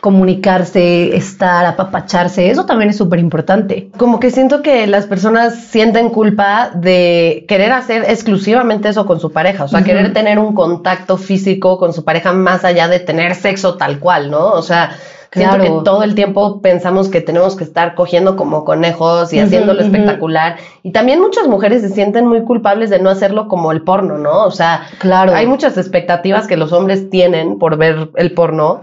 comunicarse, 0.00 1.16
estar, 1.16 1.66
apapacharse, 1.66 2.48
eso 2.48 2.64
también 2.64 2.90
es 2.90 2.96
súper 2.96 3.18
importante. 3.18 3.90
Como 3.98 4.20
que 4.20 4.30
siento 4.30 4.62
que 4.62 4.86
las 4.86 5.06
personas 5.06 5.56
sienten 5.56 6.10
culpa 6.10 6.70
de 6.72 7.44
querer 7.48 7.72
hacer 7.72 8.04
exclusivamente 8.06 8.88
eso 8.88 9.04
con 9.04 9.18
su 9.18 9.32
pareja, 9.32 9.64
o 9.64 9.68
sea, 9.68 9.82
querer 9.82 10.12
tener 10.12 10.38
un 10.38 10.54
contacto 10.54 11.16
físico 11.16 11.76
con 11.76 11.92
su 11.92 12.04
pareja 12.04 12.32
más 12.32 12.64
allá 12.64 12.86
de 12.86 13.00
tener 13.00 13.34
sexo 13.34 13.76
tal 13.76 13.98
cual, 13.98 14.30
¿no? 14.30 14.52
O 14.52 14.62
sea, 14.62 14.96
siento 15.32 15.56
Claro. 15.56 15.78
que 15.78 15.84
todo 15.84 16.02
el 16.02 16.14
tiempo 16.14 16.60
pensamos 16.60 17.08
que 17.08 17.20
tenemos 17.20 17.54
que 17.56 17.64
estar 17.64 17.94
cogiendo 17.94 18.36
como 18.36 18.64
conejos 18.64 19.32
y 19.32 19.38
haciéndolo 19.38 19.80
espectacular. 19.80 20.56
Y 20.82 20.90
también 20.92 21.20
muchas 21.20 21.46
mujeres 21.46 21.82
se 21.82 21.88
sienten 21.90 22.26
muy 22.26 22.42
culpables 22.42 22.90
de 22.90 22.98
no 22.98 23.10
hacerlo 23.10 23.46
como 23.48 23.70
el 23.72 23.82
porno, 23.82 24.18
¿no? 24.18 24.44
O 24.44 24.50
sea, 24.50 24.86
Claro. 24.98 25.32
hay 25.34 25.46
muchas 25.46 25.76
expectativas 25.78 26.46
que 26.46 26.56
los 26.56 26.72
hombres 26.72 27.08
tienen 27.10 27.58
por 27.58 27.76
ver 27.76 28.10
el 28.16 28.32
porno. 28.32 28.80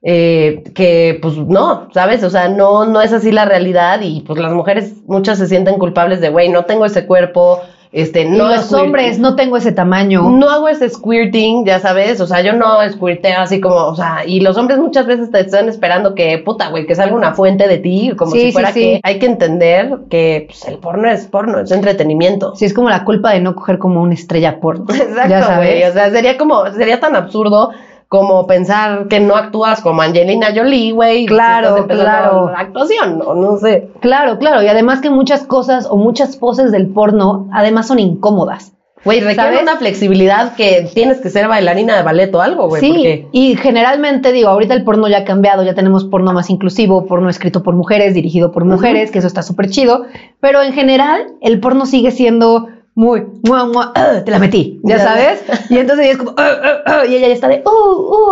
eh, 0.00 0.62
que 0.76 1.18
pues 1.20 1.36
no, 1.36 1.88
¿sabes? 1.92 2.22
O 2.22 2.30
sea, 2.30 2.48
no, 2.48 2.86
no 2.86 3.00
es 3.00 3.12
así 3.12 3.32
la 3.32 3.46
realidad 3.46 3.98
y 4.00 4.20
pues 4.20 4.38
las 4.38 4.52
mujeres 4.52 4.92
muchas 5.08 5.38
se 5.38 5.48
sienten 5.48 5.76
culpables 5.76 6.20
de, 6.20 6.28
güey, 6.28 6.48
no 6.50 6.66
tengo 6.66 6.84
ese 6.86 7.04
cuerpo, 7.04 7.60
este, 7.92 8.24
no 8.26 8.48
los 8.48 8.72
hombres, 8.72 9.18
no 9.18 9.34
tengo 9.36 9.56
ese 9.56 9.72
tamaño. 9.72 10.30
no 10.30 10.50
hago 10.50 10.68
ese 10.68 10.88
squirting, 10.90 11.64
ya 11.64 11.78
sabes, 11.80 12.20
o 12.20 12.26
sea, 12.26 12.42
yo 12.42 12.52
no 12.52 12.78
squirteo 12.90 13.40
así 13.40 13.60
como, 13.60 13.76
o 13.76 13.96
sea, 13.96 14.24
y 14.26 14.40
los 14.40 14.56
hombres 14.56 14.78
muchas 14.78 15.06
veces 15.06 15.30
te 15.30 15.40
están 15.40 15.68
esperando 15.68 16.14
que, 16.14 16.38
puta, 16.38 16.68
güey, 16.68 16.86
que 16.86 16.94
salga 16.94 17.16
una 17.16 17.34
fuente 17.34 17.66
de 17.66 17.78
ti, 17.78 18.12
como 18.16 18.32
Sí, 18.32 18.40
si 18.46 18.52
fuera 18.52 18.72
sí. 18.72 18.80
que 18.80 19.00
hay 19.02 19.18
que 19.18 19.26
entender 19.26 19.98
que 20.10 20.44
pues, 20.48 20.64
el 20.66 20.78
porno 20.78 21.08
es 21.10 21.26
porno, 21.26 21.60
es 21.60 21.70
entretenimiento. 21.70 22.54
Sí, 22.56 22.64
es 22.66 22.74
como 22.74 22.90
la 22.90 23.04
culpa 23.04 23.32
de 23.32 23.40
no 23.40 23.54
coger 23.54 23.78
como 23.78 24.02
una 24.02 24.14
estrella 24.14 24.60
porno. 24.60 24.86
Exacto, 24.94 25.56
güey, 25.56 25.84
o 25.84 25.92
sea, 25.92 26.10
sería 26.10 26.36
como, 26.36 26.66
sería 26.72 27.00
tan 27.00 27.16
absurdo 27.16 27.70
como 28.08 28.46
pensar 28.46 29.06
que 29.08 29.20
no 29.20 29.36
actúas 29.36 29.82
como 29.82 30.00
Angelina 30.00 30.48
Jolie, 30.54 30.92
güey, 30.92 31.26
Claro, 31.26 31.86
claro. 31.86 32.50
la 32.50 32.58
actuación, 32.60 33.20
o 33.24 33.34
no 33.34 33.58
sé. 33.58 33.90
Claro, 34.00 34.38
claro. 34.38 34.62
Y 34.62 34.68
además 34.68 35.00
que 35.00 35.10
muchas 35.10 35.44
cosas 35.44 35.86
o 35.90 35.96
muchas 35.96 36.36
poses 36.36 36.72
del 36.72 36.88
porno 36.88 37.48
además 37.52 37.86
son 37.86 37.98
incómodas. 37.98 38.72
Güey, 39.04 39.20
requiere 39.20 39.50
¿Sabes? 39.50 39.62
una 39.62 39.76
flexibilidad 39.76 40.56
que 40.56 40.90
tienes 40.92 41.20
que 41.20 41.30
ser 41.30 41.46
bailarina 41.46 41.96
de 41.96 42.02
ballet 42.02 42.34
o 42.34 42.40
algo, 42.40 42.68
güey, 42.68 42.80
sí, 42.80 42.88
porque 42.90 43.28
y 43.30 43.54
generalmente 43.56 44.32
digo, 44.32 44.48
ahorita 44.48 44.74
el 44.74 44.82
porno 44.82 45.06
ya 45.06 45.18
ha 45.18 45.24
cambiado, 45.24 45.62
ya 45.62 45.74
tenemos 45.74 46.04
porno 46.04 46.32
más 46.32 46.50
inclusivo, 46.50 47.06
porno 47.06 47.28
escrito 47.28 47.62
por 47.62 47.74
mujeres, 47.76 48.12
dirigido 48.14 48.50
por 48.50 48.64
mujeres, 48.64 49.12
que 49.12 49.18
eso 49.20 49.28
está 49.28 49.42
súper 49.42 49.70
chido, 49.70 50.04
pero 50.40 50.62
en 50.62 50.72
general 50.72 51.28
el 51.40 51.60
porno 51.60 51.86
sigue 51.86 52.10
siendo 52.10 52.66
muy, 52.98 53.22
mua, 53.46 53.64
mua, 53.66 53.92
ah, 53.94 54.22
te 54.24 54.30
la 54.32 54.38
metí, 54.40 54.80
ya 54.82 54.96
sabes, 55.04 55.44
y 55.70 55.78
entonces 55.78 56.04
ella 56.04 56.12
es 56.12 56.18
como, 56.18 56.32
ah, 56.36 56.50
ah, 56.64 56.76
ah, 56.86 57.06
y 57.06 57.14
ella 57.14 57.28
ya 57.28 57.34
está 57.34 57.46
de, 57.48 57.62
uh, 57.64 57.70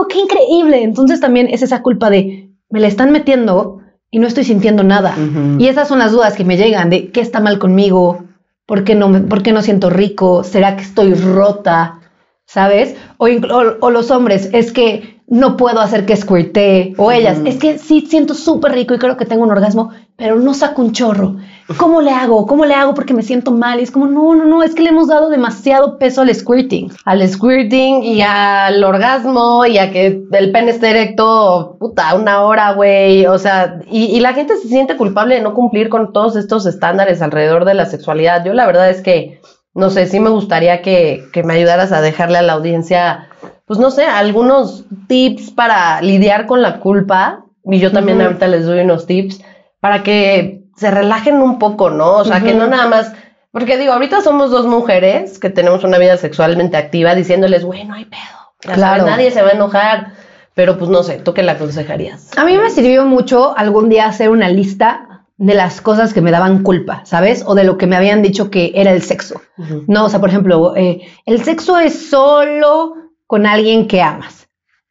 uh, 0.03 0.07
qué 0.09 0.19
increíble, 0.19 0.83
entonces 0.83 1.21
también 1.21 1.47
es 1.49 1.63
esa 1.63 1.83
culpa 1.83 2.11
de, 2.11 2.51
me 2.69 2.81
la 2.81 2.89
están 2.89 3.13
metiendo 3.13 3.79
y 4.11 4.19
no 4.19 4.27
estoy 4.27 4.43
sintiendo 4.43 4.83
nada, 4.83 5.15
y 5.61 5.69
esas 5.69 5.87
son 5.87 6.01
las 6.01 6.11
dudas 6.11 6.35
que 6.35 6.45
me 6.45 6.57
llegan 6.57 6.91
de, 6.91 7.13
¿qué 7.13 7.21
está 7.21 7.39
mal 7.41 7.59
conmigo? 7.61 8.25
¿Por 8.67 8.83
qué 8.83 8.97
no, 8.97 9.11
por 9.29 9.43
qué 9.45 9.53
no 9.53 9.63
siento 9.63 9.89
rico? 9.91 10.43
¿Será 10.43 10.75
que 10.77 10.83
estoy 10.83 11.15
rota? 11.15 12.01
¿sabes? 12.49 12.95
O, 13.19 13.27
inclu- 13.29 13.53
o- 13.81 13.87
o 13.87 13.91
los 13.91 14.11
hombres, 14.11 14.51
es 14.53 14.73
que 14.73 15.16
no 15.29 15.57
puedo 15.57 15.81
hacer 15.81 16.07
que 16.07 16.17
squirtee. 16.17 16.95
O 16.99 17.11
ellas, 17.11 17.39
es 17.45 17.57
que 17.57 17.79
sí 17.79 18.07
siento 18.09 18.35
súper 18.35 18.73
rico 18.73 18.95
y 18.95 18.99
creo 18.99 19.17
que 19.17 19.25
tengo 19.25 19.43
un 19.43 19.51
orgasmo, 19.51 19.91
pero 20.17 20.37
no 20.37 20.55
saco 20.55 20.83
un 20.83 20.93
chorro. 20.93 21.37
¿Cómo 21.79 22.01
le 22.01 22.13
hago? 22.13 22.47
¿Cómo 22.47 22.65
le 22.65 22.75
hago? 22.75 22.95
Porque 22.95 23.13
me 23.13 23.25
siento 23.25 23.51
mal. 23.51 23.81
Y 23.81 23.83
es 23.83 23.91
como, 23.91 24.07
no, 24.07 24.37
no, 24.37 24.45
no, 24.45 24.63
es 24.63 24.75
que 24.75 24.83
le 24.83 24.91
hemos 24.91 25.09
dado 25.09 25.29
demasiado 25.29 25.99
peso 25.99 26.23
al 26.23 26.33
squirting. 26.33 26.93
al 27.05 27.29
squirting 27.29 28.05
y 28.05 28.23
al 28.23 28.83
orgasmo 28.85 29.67
y 29.67 29.79
a 29.79 29.91
que 29.91 30.23
el 30.31 30.53
pene 30.53 30.71
esté 30.71 30.91
erecto, 30.91 31.77
puta, 31.81 32.15
una 32.15 32.43
hora, 32.43 32.73
güey. 32.73 33.27
O 33.27 33.39
sea, 33.39 33.81
y, 33.91 34.05
y 34.05 34.21
la 34.21 34.33
gente 34.33 34.57
se 34.57 34.69
siente 34.69 34.97
culpable 34.97 35.35
de 35.35 35.41
no 35.41 35.55
cumplir 35.55 35.89
con 35.89 36.13
todos 36.13 36.37
estos 36.37 36.67
estándares 36.67 37.21
alrededor 37.21 37.65
de 37.65 37.75
la 37.75 37.87
sexualidad. 37.87 38.45
Yo 38.45 38.55
la 38.55 38.67
verdad 38.67 38.89
es 38.89 39.03
que, 39.03 39.41
no 39.75 39.91
sé, 39.91 40.07
sí 40.07 40.21
me 40.21 40.31
gustaría 40.31 40.83
que, 40.83 41.25
que 41.33 41.43
me 41.43 41.55
ayudaras 41.55 41.91
a 41.91 42.01
dejarle 42.01 42.39
a 42.39 42.43
la 42.43 42.53
audiencia, 42.53 43.29
pues 43.67 43.79
no 43.79 43.91
sé, 43.91 44.05
algunos 44.05 44.85
tips 45.09 45.51
para 45.51 46.01
lidiar 46.01 46.47
con 46.47 46.63
la 46.63 46.81
culpa. 46.81 47.45
Y 47.65 47.81
yo 47.81 47.91
también 47.91 48.23
ahorita 48.23 48.47
les 48.47 48.65
doy 48.65 48.81
unos 48.81 49.07
tips 49.07 49.43
para 49.81 50.03
que 50.03 50.63
se 50.77 50.91
relajen 50.91 51.43
un 51.43 51.59
poco, 51.59 51.91
¿no? 51.91 52.19
O 52.19 52.25
sea, 52.25 52.41
que 52.41 52.55
no 52.55 52.69
nada 52.69 52.87
más 52.87 53.13
porque 53.57 53.79
digo, 53.79 53.95
ahorita 53.95 54.21
somos 54.21 54.51
dos 54.51 54.67
mujeres 54.67 55.39
que 55.39 55.49
tenemos 55.49 55.83
una 55.83 55.97
vida 55.97 56.19
sexualmente 56.19 56.77
activa 56.77 57.15
diciéndoles, 57.15 57.65
güey, 57.65 57.87
no 57.87 57.95
hay 57.95 58.05
pedo. 58.05 58.21
Claro. 58.61 58.81
sabes, 58.81 59.05
nadie 59.05 59.31
se 59.31 59.41
va 59.41 59.49
a 59.49 59.53
enojar. 59.53 60.13
Pero 60.53 60.77
pues 60.77 60.91
no 60.91 61.03
sé, 61.03 61.21
¿tú 61.21 61.33
qué 61.33 61.43
le 61.43 61.53
aconsejarías? 61.53 62.37
A 62.37 62.45
mí 62.45 62.59
me 62.59 62.69
sirvió 62.69 63.07
mucho 63.07 63.57
algún 63.57 63.89
día 63.89 64.09
hacer 64.09 64.29
una 64.29 64.51
lista 64.51 65.25
de 65.39 65.55
las 65.55 65.81
cosas 65.81 66.13
que 66.13 66.21
me 66.21 66.31
daban 66.31 66.63
culpa, 66.63 67.01
¿sabes? 67.07 67.45
O 67.47 67.55
de 67.55 67.65
lo 67.65 67.79
que 67.79 67.87
me 67.87 67.97
habían 67.97 68.21
dicho 68.21 68.51
que 68.51 68.73
era 68.75 68.93
el 68.93 69.01
sexo. 69.01 69.41
No, 69.87 70.05
o 70.05 70.09
sea, 70.11 70.21
por 70.21 70.29
ejemplo, 70.29 70.77
eh, 70.77 71.01
el 71.25 71.43
sexo 71.43 71.79
es 71.79 72.11
solo 72.11 72.95
con 73.27 73.47
alguien 73.47 73.87
que 73.89 74.03
amas. 74.03 74.49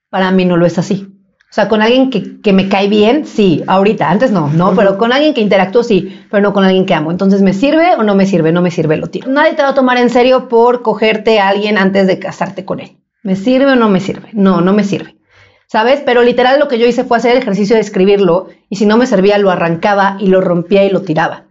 Para 0.09 0.31
mí 0.31 0.45
no 0.45 0.57
lo 0.57 0.65
es 0.65 0.77
así. 0.77 1.07
O 1.49 1.53
sea, 1.55 1.69
con 1.69 1.81
alguien 1.81 2.09
que, 2.09 2.41
que 2.41 2.51
me 2.51 2.67
cae 2.67 2.89
bien, 2.89 3.25
sí, 3.25 3.63
ahorita, 3.65 4.09
antes 4.09 4.29
no, 4.29 4.49
no, 4.49 4.75
pero 4.75 4.97
con 4.97 5.13
alguien 5.13 5.33
que 5.33 5.39
interactúo, 5.39 5.83
sí, 5.83 6.21
pero 6.29 6.43
no 6.43 6.51
con 6.51 6.65
alguien 6.65 6.85
que 6.85 6.93
amo. 6.93 7.11
Entonces, 7.11 7.41
¿me 7.41 7.53
sirve 7.53 7.95
o 7.95 8.03
no 8.03 8.13
me 8.13 8.25
sirve? 8.25 8.51
No 8.51 8.61
me 8.61 8.71
sirve, 8.71 8.97
lo 8.97 9.07
tiro. 9.07 9.31
Nadie 9.31 9.53
te 9.53 9.61
va 9.61 9.69
a 9.69 9.73
tomar 9.73 9.97
en 9.97 10.09
serio 10.09 10.49
por 10.49 10.81
cogerte 10.81 11.39
a 11.39 11.47
alguien 11.47 11.77
antes 11.77 12.07
de 12.07 12.19
casarte 12.19 12.65
con 12.65 12.81
él. 12.81 12.97
¿Me 13.23 13.37
sirve 13.37 13.71
o 13.71 13.75
no 13.77 13.87
me 13.87 14.01
sirve? 14.01 14.31
No, 14.33 14.59
no 14.59 14.73
me 14.73 14.83
sirve. 14.83 15.15
¿Sabes? 15.67 16.01
Pero 16.05 16.23
literal 16.23 16.59
lo 16.59 16.67
que 16.67 16.77
yo 16.77 16.87
hice 16.87 17.05
fue 17.05 17.17
hacer 17.17 17.31
el 17.31 17.37
ejercicio 17.37 17.77
de 17.77 17.81
escribirlo 17.81 18.49
y 18.67 18.75
si 18.75 18.85
no 18.85 18.97
me 18.97 19.07
servía 19.07 19.37
lo 19.37 19.49
arrancaba 19.49 20.17
y 20.19 20.27
lo 20.27 20.41
rompía 20.41 20.83
y 20.83 20.89
lo 20.89 21.03
tiraba. 21.03 21.45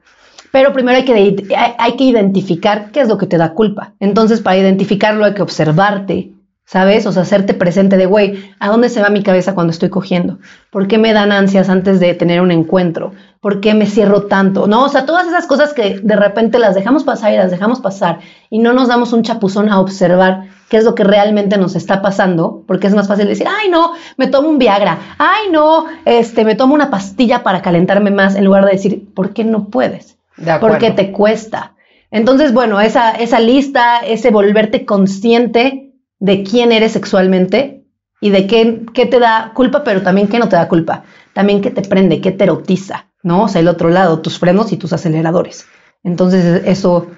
Pero 0.52 0.74
primero 0.74 0.98
hay 0.98 1.06
que, 1.06 1.14
hay, 1.14 1.74
hay 1.78 1.96
que 1.96 2.04
identificar 2.04 2.90
qué 2.92 3.00
es 3.00 3.08
lo 3.08 3.16
que 3.16 3.26
te 3.26 3.38
da 3.38 3.54
culpa. 3.54 3.94
Entonces, 4.00 4.42
para 4.42 4.58
identificarlo 4.58 5.24
hay 5.24 5.32
que 5.32 5.42
observarte, 5.42 6.33
¿sabes? 6.66 7.06
O 7.06 7.12
sea, 7.12 7.22
hacerte 7.22 7.54
presente 7.54 7.96
de, 7.96 8.06
güey, 8.06 8.54
¿a 8.58 8.68
dónde 8.68 8.88
se 8.88 9.02
va 9.02 9.10
mi 9.10 9.22
cabeza 9.22 9.54
cuando 9.54 9.70
estoy 9.70 9.90
cogiendo? 9.90 10.38
¿Por 10.70 10.88
qué 10.88 10.98
me 10.98 11.12
dan 11.12 11.30
ansias 11.30 11.68
antes 11.68 12.00
de 12.00 12.14
tener 12.14 12.40
un 12.40 12.50
encuentro? 12.50 13.12
¿Por 13.40 13.60
qué 13.60 13.74
me 13.74 13.86
cierro 13.86 14.22
tanto? 14.22 14.66
No, 14.66 14.84
o 14.84 14.88
sea, 14.88 15.04
todas 15.04 15.26
esas 15.26 15.46
cosas 15.46 15.74
que 15.74 16.00
de 16.02 16.16
repente 16.16 16.58
las 16.58 16.74
dejamos 16.74 17.04
pasar 17.04 17.32
y 17.32 17.36
las 17.36 17.50
dejamos 17.50 17.80
pasar 17.80 18.20
y 18.48 18.58
no 18.58 18.72
nos 18.72 18.88
damos 18.88 19.12
un 19.12 19.22
chapuzón 19.22 19.68
a 19.68 19.80
observar 19.80 20.44
qué 20.70 20.78
es 20.78 20.84
lo 20.84 20.94
que 20.94 21.04
realmente 21.04 21.58
nos 21.58 21.76
está 21.76 22.00
pasando, 22.00 22.64
porque 22.66 22.86
es 22.86 22.94
más 22.94 23.08
fácil 23.08 23.28
decir, 23.28 23.46
ay, 23.46 23.68
no, 23.68 23.92
me 24.16 24.28
tomo 24.28 24.48
un 24.48 24.58
Viagra, 24.58 24.98
ay, 25.18 25.50
no, 25.52 25.84
este, 26.06 26.44
me 26.44 26.54
tomo 26.54 26.74
una 26.74 26.90
pastilla 26.90 27.42
para 27.42 27.60
calentarme 27.60 28.10
más, 28.10 28.34
en 28.34 28.46
lugar 28.46 28.64
de 28.64 28.72
decir, 28.72 29.12
¿por 29.14 29.34
qué 29.34 29.44
no 29.44 29.68
puedes? 29.68 30.16
¿Por 30.60 30.78
qué 30.78 30.90
te 30.90 31.12
cuesta? 31.12 31.74
Entonces, 32.10 32.52
bueno, 32.54 32.80
esa, 32.80 33.10
esa 33.10 33.40
lista, 33.40 33.98
ese 33.98 34.30
volverte 34.30 34.86
consciente 34.86 35.83
de 36.24 36.42
quién 36.42 36.72
eres 36.72 36.92
sexualmente 36.92 37.84
y 38.18 38.30
de 38.30 38.46
qué, 38.46 38.86
qué 38.94 39.04
te 39.04 39.18
da 39.18 39.52
culpa, 39.54 39.84
pero 39.84 40.00
también 40.00 40.26
qué 40.26 40.38
no 40.38 40.48
te 40.48 40.56
da 40.56 40.68
culpa. 40.68 41.04
También 41.34 41.60
qué 41.60 41.70
te 41.70 41.82
prende, 41.82 42.22
qué 42.22 42.32
te 42.32 42.44
erotiza, 42.44 43.08
¿no? 43.22 43.42
O 43.42 43.48
sea, 43.48 43.60
el 43.60 43.68
otro 43.68 43.90
lado, 43.90 44.20
tus 44.20 44.38
frenos 44.38 44.72
y 44.72 44.78
tus 44.78 44.94
aceleradores. 44.94 45.66
Entonces, 46.02 46.62
eso, 46.64 47.08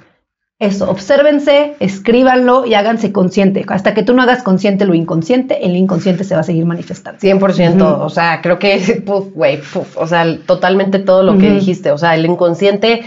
eso, 0.59 0.91
obsérvense, 0.91 1.77
escríbanlo 1.79 2.67
y 2.67 2.75
háganse 2.75 3.13
consciente. 3.13 3.65
Hasta 3.69 3.95
que 3.95 4.03
tú 4.03 4.13
no 4.13 4.23
hagas 4.23 4.43
consciente 4.43 4.87
lo 4.87 4.95
inconsciente, 4.95 5.65
el 5.65 5.77
inconsciente 5.77 6.25
se 6.25 6.35
va 6.35 6.41
a 6.41 6.45
seguir 6.45 6.67
manifestando. 6.67 7.21
100%, 7.21 7.99
o 8.01 8.11
sea, 8.11 8.41
creo 8.43 8.59
que, 8.59 9.05
güey, 9.35 9.61
o 9.95 10.07
sea, 10.09 10.27
totalmente 10.47 10.99
todo 10.99 11.23
lo 11.23 11.39
que 11.39 11.53
dijiste, 11.53 11.93
o 11.93 11.99
sea, 11.99 12.17
el 12.17 12.27
inconsciente 12.27 13.05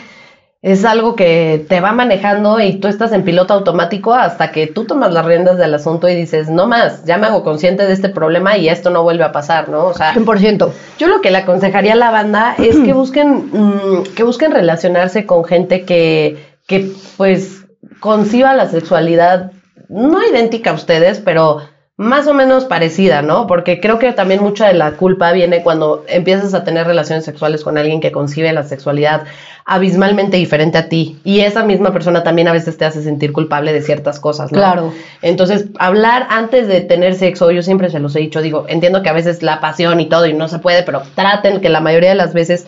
es 0.62 0.84
algo 0.84 1.16
que 1.16 1.66
te 1.70 1.80
va 1.80 1.94
manejando 1.94 2.60
y 2.60 2.76
tú 2.76 2.90
estás 2.90 3.14
en 3.14 3.24
piloto 3.24 3.54
automático 3.54 4.14
hasta 4.14 4.52
que 4.52 4.68
tú 4.68 4.84
tomas 4.84 5.14
las 5.14 5.26
riendas 5.26 5.58
del 5.58 5.74
asunto 5.74 6.10
y 6.10 6.16
dices, 6.16 6.50
no 6.50 6.68
más, 6.68 7.06
ya 7.06 7.18
me 7.18 7.28
hago 7.28 7.44
consciente 7.44 7.88
de 7.88 7.94
este 7.94 8.10
problema 8.10 8.58
y 8.58 8.68
esto 8.68 8.90
no 8.90 9.04
vuelve 9.04 9.24
a 9.24 9.32
pasar, 9.32 9.70
¿no? 9.70 9.86
O 9.86 9.94
sea, 9.94 10.14
100%. 10.14 10.70
Yo 10.98 11.08
lo 11.08 11.22
que 11.22 11.32
le 11.32 11.38
aconsejaría 11.38 11.94
a 11.94 11.98
la 11.98 12.12
banda 12.12 12.56
es 12.58 12.76
que 12.78 12.92
busquen, 12.94 13.50
mm, 13.54 14.04
que 14.16 14.24
busquen 14.24 14.52
relacionarse 14.52 15.26
con 15.26 15.46
gente 15.46 15.86
que, 15.86 16.38
que 16.68 16.92
pues 17.16 17.66
conciba 18.02 18.54
la 18.54 18.68
sexualidad 18.68 19.52
no 19.88 20.22
idéntica 20.28 20.72
a 20.72 20.74
ustedes, 20.74 21.20
pero 21.20 21.62
más 22.00 22.28
o 22.28 22.34
menos 22.34 22.64
parecida, 22.64 23.22
¿no? 23.22 23.46
Porque 23.46 23.82
creo 23.82 24.00
que 24.00 24.14
también 24.14 24.42
mucha 24.42 24.70
de 24.70 24.74
la 24.74 24.92
culpa 24.94 25.34
viene 25.34 25.64
cuando 25.64 26.06
empiezas 26.08 26.54
a 26.54 26.64
tener 26.64 26.88
relaciones 26.88 27.26
sexuales 27.26 27.62
con 27.62 27.78
alguien 27.78 28.00
que 28.00 28.14
concibe 28.14 28.54
la 28.54 28.64
sexualidad 28.64 29.26
abismalmente 29.66 30.38
diferente 30.38 30.78
a 30.78 30.88
ti 30.88 31.20
y 31.26 31.42
esa 31.42 31.66
misma 31.66 31.92
persona 31.92 32.24
también 32.24 32.48
a 32.48 32.54
veces 32.54 32.78
te 32.78 32.86
hace 32.86 33.04
sentir 33.04 33.34
culpable 33.34 33.74
de 33.74 33.82
ciertas 33.82 34.18
cosas, 34.22 34.50
¿no? 34.54 34.60
Claro. 34.60 34.94
Entonces, 35.22 35.66
hablar 35.78 36.26
antes 36.30 36.70
de 36.70 36.80
tener 36.80 37.16
sexo, 37.16 37.52
yo 37.52 37.62
siempre 37.64 37.90
se 37.90 38.00
los 38.00 38.16
he 38.16 38.20
dicho, 38.20 38.42
digo, 38.42 38.64
entiendo 38.70 39.04
que 39.04 39.10
a 39.10 39.14
veces 39.14 39.44
la 39.44 39.60
pasión 39.60 40.00
y 40.00 40.08
todo 40.08 40.26
y 40.26 40.32
no 40.32 40.48
se 40.48 40.60
puede, 40.60 40.84
pero 40.84 41.02
traten 41.16 41.60
que 41.60 41.68
la 41.68 41.82
mayoría 41.82 42.12
de 42.12 42.16
las 42.16 42.34
veces 42.34 42.66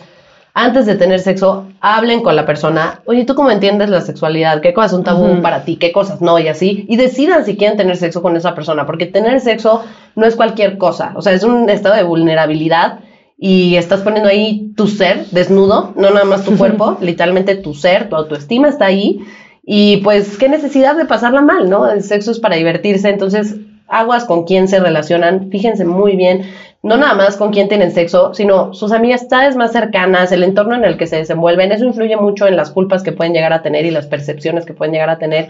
antes 0.54 0.84
de 0.84 0.96
tener 0.96 1.20
sexo, 1.20 1.66
hablen 1.80 2.22
con 2.22 2.36
la 2.36 2.44
persona, 2.44 3.00
oye, 3.06 3.24
¿tú 3.24 3.34
cómo 3.34 3.50
entiendes 3.50 3.88
la 3.88 4.02
sexualidad? 4.02 4.60
¿Qué 4.60 4.74
cosas 4.74 4.90
son 4.90 5.04
tabú 5.04 5.40
para 5.40 5.64
ti? 5.64 5.76
¿Qué 5.76 5.92
cosas 5.92 6.20
no? 6.20 6.38
Y 6.38 6.48
así, 6.48 6.84
y 6.88 6.96
decidan 6.96 7.44
si 7.46 7.56
quieren 7.56 7.78
tener 7.78 7.96
sexo 7.96 8.20
con 8.20 8.36
esa 8.36 8.54
persona, 8.54 8.84
porque 8.84 9.06
tener 9.06 9.40
sexo 9.40 9.82
no 10.14 10.26
es 10.26 10.36
cualquier 10.36 10.76
cosa, 10.76 11.12
o 11.16 11.22
sea, 11.22 11.32
es 11.32 11.42
un 11.42 11.70
estado 11.70 11.94
de 11.94 12.02
vulnerabilidad 12.02 13.00
y 13.38 13.76
estás 13.76 14.02
poniendo 14.02 14.28
ahí 14.28 14.72
tu 14.76 14.86
ser 14.86 15.26
desnudo, 15.30 15.94
no 15.96 16.10
nada 16.10 16.24
más 16.24 16.44
tu 16.44 16.56
cuerpo, 16.56 16.98
literalmente 17.00 17.56
tu 17.56 17.74
ser, 17.74 18.08
tu 18.08 18.14
autoestima 18.14 18.68
está 18.68 18.86
ahí. 18.86 19.20
Y 19.64 19.98
pues, 19.98 20.38
qué 20.38 20.48
necesidad 20.48 20.96
de 20.96 21.06
pasarla 21.06 21.40
mal, 21.40 21.68
¿no? 21.68 21.90
El 21.90 22.02
sexo 22.02 22.30
es 22.30 22.38
para 22.38 22.56
divertirse, 22.56 23.08
entonces 23.08 23.56
aguas 23.88 24.24
con 24.26 24.44
quién 24.44 24.68
se 24.68 24.80
relacionan, 24.80 25.50
fíjense 25.50 25.84
muy 25.84 26.16
bien, 26.16 26.42
no 26.82 26.96
nada 26.96 27.14
más 27.14 27.36
con 27.36 27.52
quién 27.52 27.68
tienen 27.68 27.92
sexo, 27.92 28.34
sino 28.34 28.74
sus 28.74 28.90
amistades 28.92 29.54
más 29.56 29.72
cercanas, 29.72 30.32
el 30.32 30.42
entorno 30.42 30.74
en 30.74 30.84
el 30.84 30.98
que 30.98 31.06
se 31.06 31.16
desenvuelven, 31.16 31.70
eso 31.70 31.84
influye 31.84 32.16
mucho 32.16 32.46
en 32.46 32.56
las 32.56 32.70
culpas 32.70 33.02
que 33.02 33.12
pueden 33.12 33.32
llegar 33.32 33.52
a 33.52 33.62
tener 33.62 33.86
y 33.86 33.92
las 33.92 34.06
percepciones 34.06 34.66
que 34.66 34.74
pueden 34.74 34.92
llegar 34.92 35.08
a 35.08 35.18
tener. 35.18 35.48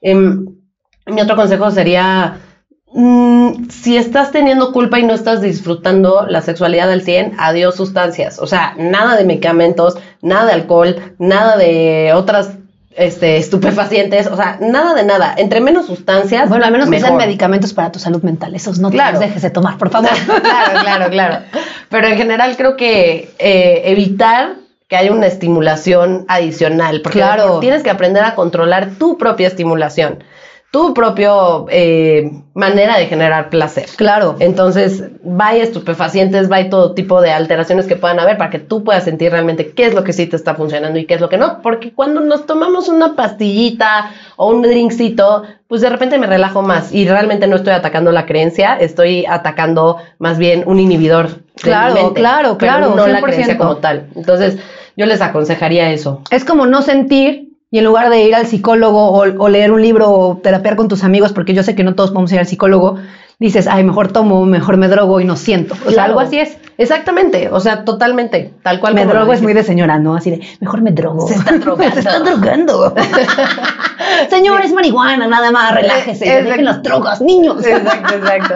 Em, 0.00 0.46
mi 1.06 1.20
otro 1.20 1.36
consejo 1.36 1.70
sería, 1.70 2.38
mm, 2.92 3.68
si 3.68 3.98
estás 3.98 4.32
teniendo 4.32 4.72
culpa 4.72 4.98
y 4.98 5.02
no 5.02 5.12
estás 5.12 5.42
disfrutando 5.42 6.26
la 6.26 6.40
sexualidad 6.40 6.90
al 6.90 7.02
100, 7.02 7.34
adiós 7.38 7.74
sustancias, 7.74 8.38
o 8.38 8.46
sea, 8.46 8.74
nada 8.78 9.16
de 9.16 9.24
medicamentos, 9.24 9.98
nada 10.22 10.46
de 10.46 10.52
alcohol, 10.52 10.96
nada 11.18 11.58
de 11.58 12.12
otras 12.14 12.56
este, 12.96 13.36
estupefacientes, 13.36 14.26
o 14.26 14.36
sea, 14.36 14.58
nada 14.60 14.94
de 14.94 15.04
nada. 15.04 15.34
Entre 15.36 15.60
menos 15.60 15.86
sustancias. 15.86 16.48
Bueno, 16.48 16.64
al 16.64 16.72
menos 16.72 16.90
que 16.90 17.00
sean 17.00 17.16
medicamentos 17.16 17.72
para 17.72 17.92
tu 17.92 17.98
salud 17.98 18.22
mental. 18.22 18.54
Esos 18.54 18.78
no 18.78 18.90
te 18.90 18.96
los 18.96 19.20
dejes 19.20 19.42
de 19.42 19.50
tomar, 19.50 19.78
por 19.78 19.90
favor. 19.90 20.10
claro, 20.42 20.80
claro, 20.80 21.10
claro. 21.10 21.38
Pero 21.88 22.08
en 22.08 22.16
general 22.16 22.56
creo 22.56 22.76
que 22.76 23.30
eh, 23.38 23.82
evitar 23.86 24.54
que 24.88 24.96
haya 24.96 25.12
una 25.12 25.26
estimulación 25.26 26.24
adicional. 26.28 27.00
Porque 27.02 27.18
claro. 27.18 27.60
tienes 27.60 27.82
que 27.82 27.90
aprender 27.90 28.24
a 28.24 28.34
controlar 28.34 28.90
tu 28.98 29.16
propia 29.16 29.48
estimulación 29.48 30.22
tu 30.72 30.94
propio 30.94 31.66
eh, 31.68 32.32
manera 32.54 32.96
de 32.96 33.04
generar 33.04 33.50
placer. 33.50 33.84
Claro. 33.94 34.36
Entonces, 34.38 35.04
vaya 35.22 35.62
estupefacientes, 35.62 36.48
vaya 36.48 36.70
todo 36.70 36.94
tipo 36.94 37.20
de 37.20 37.30
alteraciones 37.30 37.86
que 37.86 37.94
puedan 37.94 38.18
haber 38.18 38.38
para 38.38 38.48
que 38.48 38.58
tú 38.58 38.82
puedas 38.82 39.04
sentir 39.04 39.30
realmente 39.30 39.72
qué 39.72 39.84
es 39.84 39.94
lo 39.94 40.02
que 40.02 40.14
sí 40.14 40.26
te 40.26 40.34
está 40.34 40.54
funcionando 40.54 40.98
y 40.98 41.04
qué 41.04 41.12
es 41.12 41.20
lo 41.20 41.28
que 41.28 41.36
no. 41.36 41.60
Porque 41.60 41.92
cuando 41.92 42.22
nos 42.22 42.46
tomamos 42.46 42.88
una 42.88 43.14
pastillita 43.14 44.12
o 44.36 44.48
un 44.48 44.62
drinkcito, 44.62 45.42
pues 45.68 45.82
de 45.82 45.90
repente 45.90 46.16
me 46.16 46.26
relajo 46.26 46.62
más 46.62 46.90
y 46.90 47.06
realmente 47.06 47.46
no 47.46 47.56
estoy 47.56 47.74
atacando 47.74 48.10
la 48.10 48.24
creencia, 48.24 48.74
estoy 48.74 49.26
atacando 49.26 49.98
más 50.18 50.38
bien 50.38 50.62
un 50.64 50.80
inhibidor. 50.80 51.42
Claro, 51.56 52.14
claro, 52.14 52.56
claro. 52.56 52.94
no 52.96 53.06
la 53.06 53.20
creencia 53.20 53.58
como 53.58 53.76
tal. 53.76 54.06
Entonces, 54.16 54.56
yo 54.96 55.04
les 55.04 55.20
aconsejaría 55.20 55.92
eso. 55.92 56.22
Es 56.30 56.46
como 56.46 56.64
no 56.64 56.80
sentir 56.80 57.51
y 57.72 57.78
en 57.78 57.84
lugar 57.84 58.10
de 58.10 58.22
ir 58.22 58.34
al 58.34 58.46
psicólogo 58.46 59.10
o, 59.12 59.48
leer 59.48 59.72
un 59.72 59.80
libro 59.80 60.10
o 60.10 60.36
terapiar 60.36 60.76
con 60.76 60.88
tus 60.88 61.04
amigos, 61.04 61.32
porque 61.32 61.54
yo 61.54 61.62
sé 61.62 61.74
que 61.74 61.82
no 61.82 61.94
todos 61.94 62.10
podemos 62.10 62.30
ir 62.30 62.38
al 62.38 62.46
psicólogo, 62.46 62.98
dices, 63.38 63.66
ay, 63.66 63.82
mejor 63.82 64.12
tomo, 64.12 64.44
mejor 64.44 64.76
me 64.76 64.88
drogo 64.88 65.20
y 65.20 65.24
no 65.24 65.36
siento. 65.36 65.74
O 65.86 65.90
sea, 65.90 66.04
algo 66.04 66.20
así 66.20 66.38
es. 66.38 66.58
Exactamente, 66.76 67.48
o 67.50 67.60
sea, 67.60 67.84
totalmente, 67.84 68.52
tal 68.62 68.78
cual. 68.78 68.94
Me 68.94 69.06
drogo 69.06 69.32
es 69.32 69.40
muy 69.40 69.54
de 69.54 69.62
señora, 69.62 69.98
¿no? 69.98 70.14
Así 70.14 70.30
de, 70.30 70.42
mejor 70.60 70.82
me 70.82 70.90
drogo. 70.90 71.26
Se 71.26 71.34
está 71.34 71.52
drogando. 71.58 71.94
Se 71.94 72.00
está 72.00 72.18
drogando. 72.18 72.94
Señor, 74.28 74.62
es 74.62 74.72
marihuana, 74.72 75.26
nada 75.26 75.50
más, 75.50 75.74
relájese, 75.74 76.42
dejen 76.42 76.64
las 76.64 76.82
drogas, 76.82 77.20
niños. 77.20 77.64
Exacto, 77.66 78.14
exacto. 78.14 78.54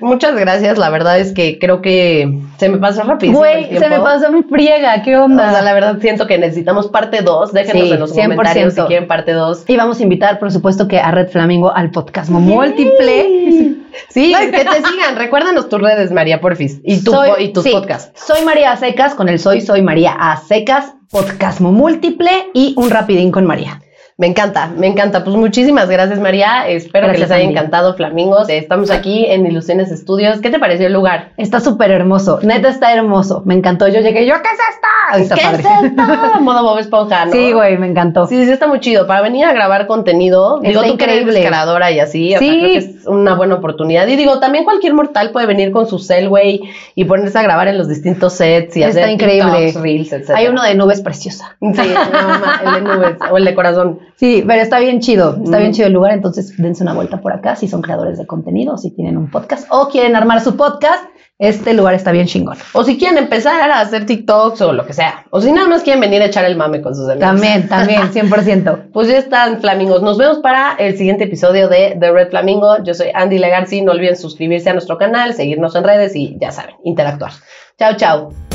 Muchas 0.00 0.34
gracias, 0.36 0.78
la 0.78 0.90
verdad 0.90 1.18
es 1.18 1.32
que 1.32 1.58
creo 1.58 1.80
que 1.82 2.40
se 2.58 2.68
me 2.68 2.78
pasó 2.78 3.02
rapidísimo 3.02 3.38
Güey, 3.40 3.78
se 3.78 3.88
me 3.88 4.00
pasó 4.00 4.30
mi 4.30 4.42
friega, 4.42 5.02
¿qué 5.02 5.16
onda? 5.16 5.48
O 5.48 5.52
sea, 5.52 5.62
la 5.62 5.72
verdad 5.72 5.98
siento 6.00 6.26
que 6.26 6.38
necesitamos 6.38 6.88
parte 6.88 7.22
2, 7.22 7.52
déjenos 7.52 7.90
en 7.90 8.00
los 8.00 8.14
100%. 8.14 8.22
comentarios 8.22 8.74
si 8.74 8.80
quieren 8.82 9.08
parte 9.08 9.32
2. 9.32 9.64
Y 9.66 9.76
vamos 9.76 10.00
a 10.00 10.02
invitar, 10.02 10.38
por 10.38 10.52
supuesto, 10.52 10.88
que 10.88 10.98
a 10.98 11.10
Red 11.10 11.28
Flamingo 11.28 11.72
al 11.72 11.90
podcast 11.90 12.30
múltiple. 12.30 13.76
Sí, 14.08 14.34
que 14.34 14.64
te 14.64 14.88
sigan. 14.88 15.16
Recuérdanos 15.16 15.68
tus 15.68 15.80
redes, 15.80 16.12
María 16.12 16.40
Porfis, 16.40 16.80
y, 16.84 17.02
tu, 17.02 17.12
y 17.38 17.52
tus 17.52 17.66
podcasts. 17.68 18.24
Soy 18.24 18.44
María 18.44 18.74
Secas, 18.76 19.14
con 19.14 19.28
el 19.28 19.38
Soy, 19.38 19.60
soy 19.60 19.82
María 19.82 20.12
A 20.12 20.36
Secas, 20.36 20.94
podcast 21.10 21.60
múltiple 21.60 22.30
y 22.54 22.74
un 22.76 22.90
rapidín 22.90 23.32
con 23.32 23.46
María. 23.46 23.80
Me 24.20 24.26
encanta, 24.26 24.70
me 24.76 24.86
encanta. 24.86 25.24
Pues 25.24 25.34
muchísimas 25.34 25.88
gracias, 25.88 26.20
María. 26.20 26.68
Espero 26.68 27.10
que 27.10 27.16
les 27.16 27.30
haya 27.30 27.42
encantado, 27.42 27.94
Flamingos. 27.94 28.50
Estamos 28.50 28.90
aquí 28.90 29.24
en 29.24 29.46
Ilusiones 29.46 29.90
Estudios. 29.90 30.42
¿Qué 30.42 30.50
te 30.50 30.58
pareció 30.58 30.88
el 30.88 30.92
lugar? 30.92 31.30
Está 31.38 31.58
súper 31.58 31.90
hermoso. 31.90 32.38
Neta 32.42 32.68
está 32.68 32.92
hermoso. 32.92 33.40
Me 33.46 33.54
encantó. 33.54 33.88
Yo 33.88 34.00
llegué, 34.02 34.26
yo, 34.26 34.34
¿qué 34.42 34.48
es 34.50 34.58
esto? 34.74 35.34
¿Qué 35.34 35.40
es 35.40 35.60
esto? 35.60 36.02
Modo 36.42 36.62
Bob 36.62 36.78
Esponja, 36.78 37.24
¿no? 37.24 37.32
Sí, 37.32 37.52
güey, 37.52 37.78
me 37.78 37.86
encantó. 37.86 38.26
Sí, 38.26 38.44
sí, 38.44 38.52
está 38.52 38.66
muy 38.66 38.80
chido. 38.80 39.06
Para 39.06 39.22
venir 39.22 39.46
a 39.46 39.54
grabar 39.54 39.86
contenido, 39.86 40.56
está 40.58 40.68
digo, 40.68 40.82
tú 40.82 40.92
increíble. 40.92 41.40
que 41.40 41.46
eres 41.46 41.94
y 41.94 42.00
así, 42.00 42.28
sí. 42.28 42.34
o 42.34 42.38
sea, 42.38 42.48
creo 42.50 42.60
que 42.60 42.76
es 42.76 43.06
una 43.06 43.34
buena 43.36 43.54
oportunidad. 43.54 44.06
Y 44.06 44.16
digo, 44.16 44.38
también 44.38 44.64
cualquier 44.64 44.92
mortal 44.92 45.30
puede 45.30 45.46
venir 45.46 45.72
con 45.72 45.86
su 45.86 45.98
cel, 45.98 46.28
güey, 46.28 46.60
y 46.94 47.04
ponerse 47.04 47.38
a 47.38 47.42
grabar 47.42 47.68
en 47.68 47.78
los 47.78 47.88
distintos 47.88 48.34
sets 48.34 48.76
y 48.76 48.82
está 48.82 49.00
hacer 49.00 49.12
increíble. 49.14 49.72
reels, 49.80 50.12
etc. 50.12 50.32
Hay 50.34 50.46
uno 50.46 50.62
de 50.62 50.74
nubes 50.74 51.00
preciosa. 51.00 51.56
Sí, 51.58 51.66
no, 51.66 51.72
el 51.72 52.74
de 52.74 52.80
nubes 52.82 53.16
o 53.30 53.38
el 53.38 53.46
de 53.46 53.54
corazón. 53.54 54.09
Sí, 54.20 54.44
pero 54.46 54.60
está 54.60 54.80
bien 54.80 55.00
chido, 55.00 55.38
está 55.42 55.56
bien 55.56 55.72
chido 55.72 55.86
el 55.86 55.94
lugar, 55.94 56.12
entonces 56.12 56.54
dense 56.58 56.82
una 56.82 56.92
vuelta 56.92 57.22
por 57.22 57.32
acá 57.32 57.56
si 57.56 57.66
son 57.68 57.80
creadores 57.80 58.18
de 58.18 58.26
contenido, 58.26 58.76
si 58.76 58.90
tienen 58.90 59.16
un 59.16 59.30
podcast 59.30 59.66
o 59.70 59.88
quieren 59.88 60.14
armar 60.14 60.42
su 60.42 60.58
podcast. 60.58 61.02
este 61.38 61.72
lugar 61.72 61.94
está 61.94 62.12
bien 62.12 62.26
chingón. 62.26 62.58
O 62.74 62.84
si 62.84 62.98
quieren 62.98 63.16
empezar 63.16 63.70
a 63.70 63.80
hacer 63.80 64.04
TikToks 64.04 64.60
o 64.60 64.74
lo 64.74 64.84
que 64.84 64.92
sea. 64.92 65.24
O 65.30 65.40
si 65.40 65.50
nada 65.50 65.68
más 65.68 65.82
quieren 65.82 66.02
venir 66.02 66.20
a 66.20 66.26
echar 66.26 66.44
el 66.44 66.54
mame 66.54 66.82
con 66.82 66.94
sus 66.94 67.08
amigos. 67.08 67.30
También, 67.30 67.66
también, 67.66 68.02
100%. 68.12 68.90
Pues 68.92 69.08
ya 69.08 69.16
están, 69.16 69.58
flamingos. 69.58 70.02
Nos 70.02 70.18
vemos 70.18 70.40
para 70.40 70.74
el 70.74 70.98
siguiente 70.98 71.24
episodio 71.24 71.70
de 71.70 71.96
The 71.98 72.12
Red 72.12 72.28
Flamingo. 72.28 72.84
Yo 72.84 72.92
soy 72.92 73.06
Andy 73.14 73.38
Legarci. 73.38 73.80
No 73.80 73.92
olviden 73.92 74.18
suscribirse 74.18 74.68
a 74.68 74.74
nuestro 74.74 74.98
canal, 74.98 75.32
seguirnos 75.32 75.74
en 75.76 75.84
redes 75.84 76.14
y 76.14 76.36
ya 76.38 76.52
saben, 76.52 76.74
interactuar. 76.84 77.32
Chao, 77.78 77.96
chao. 77.96 78.49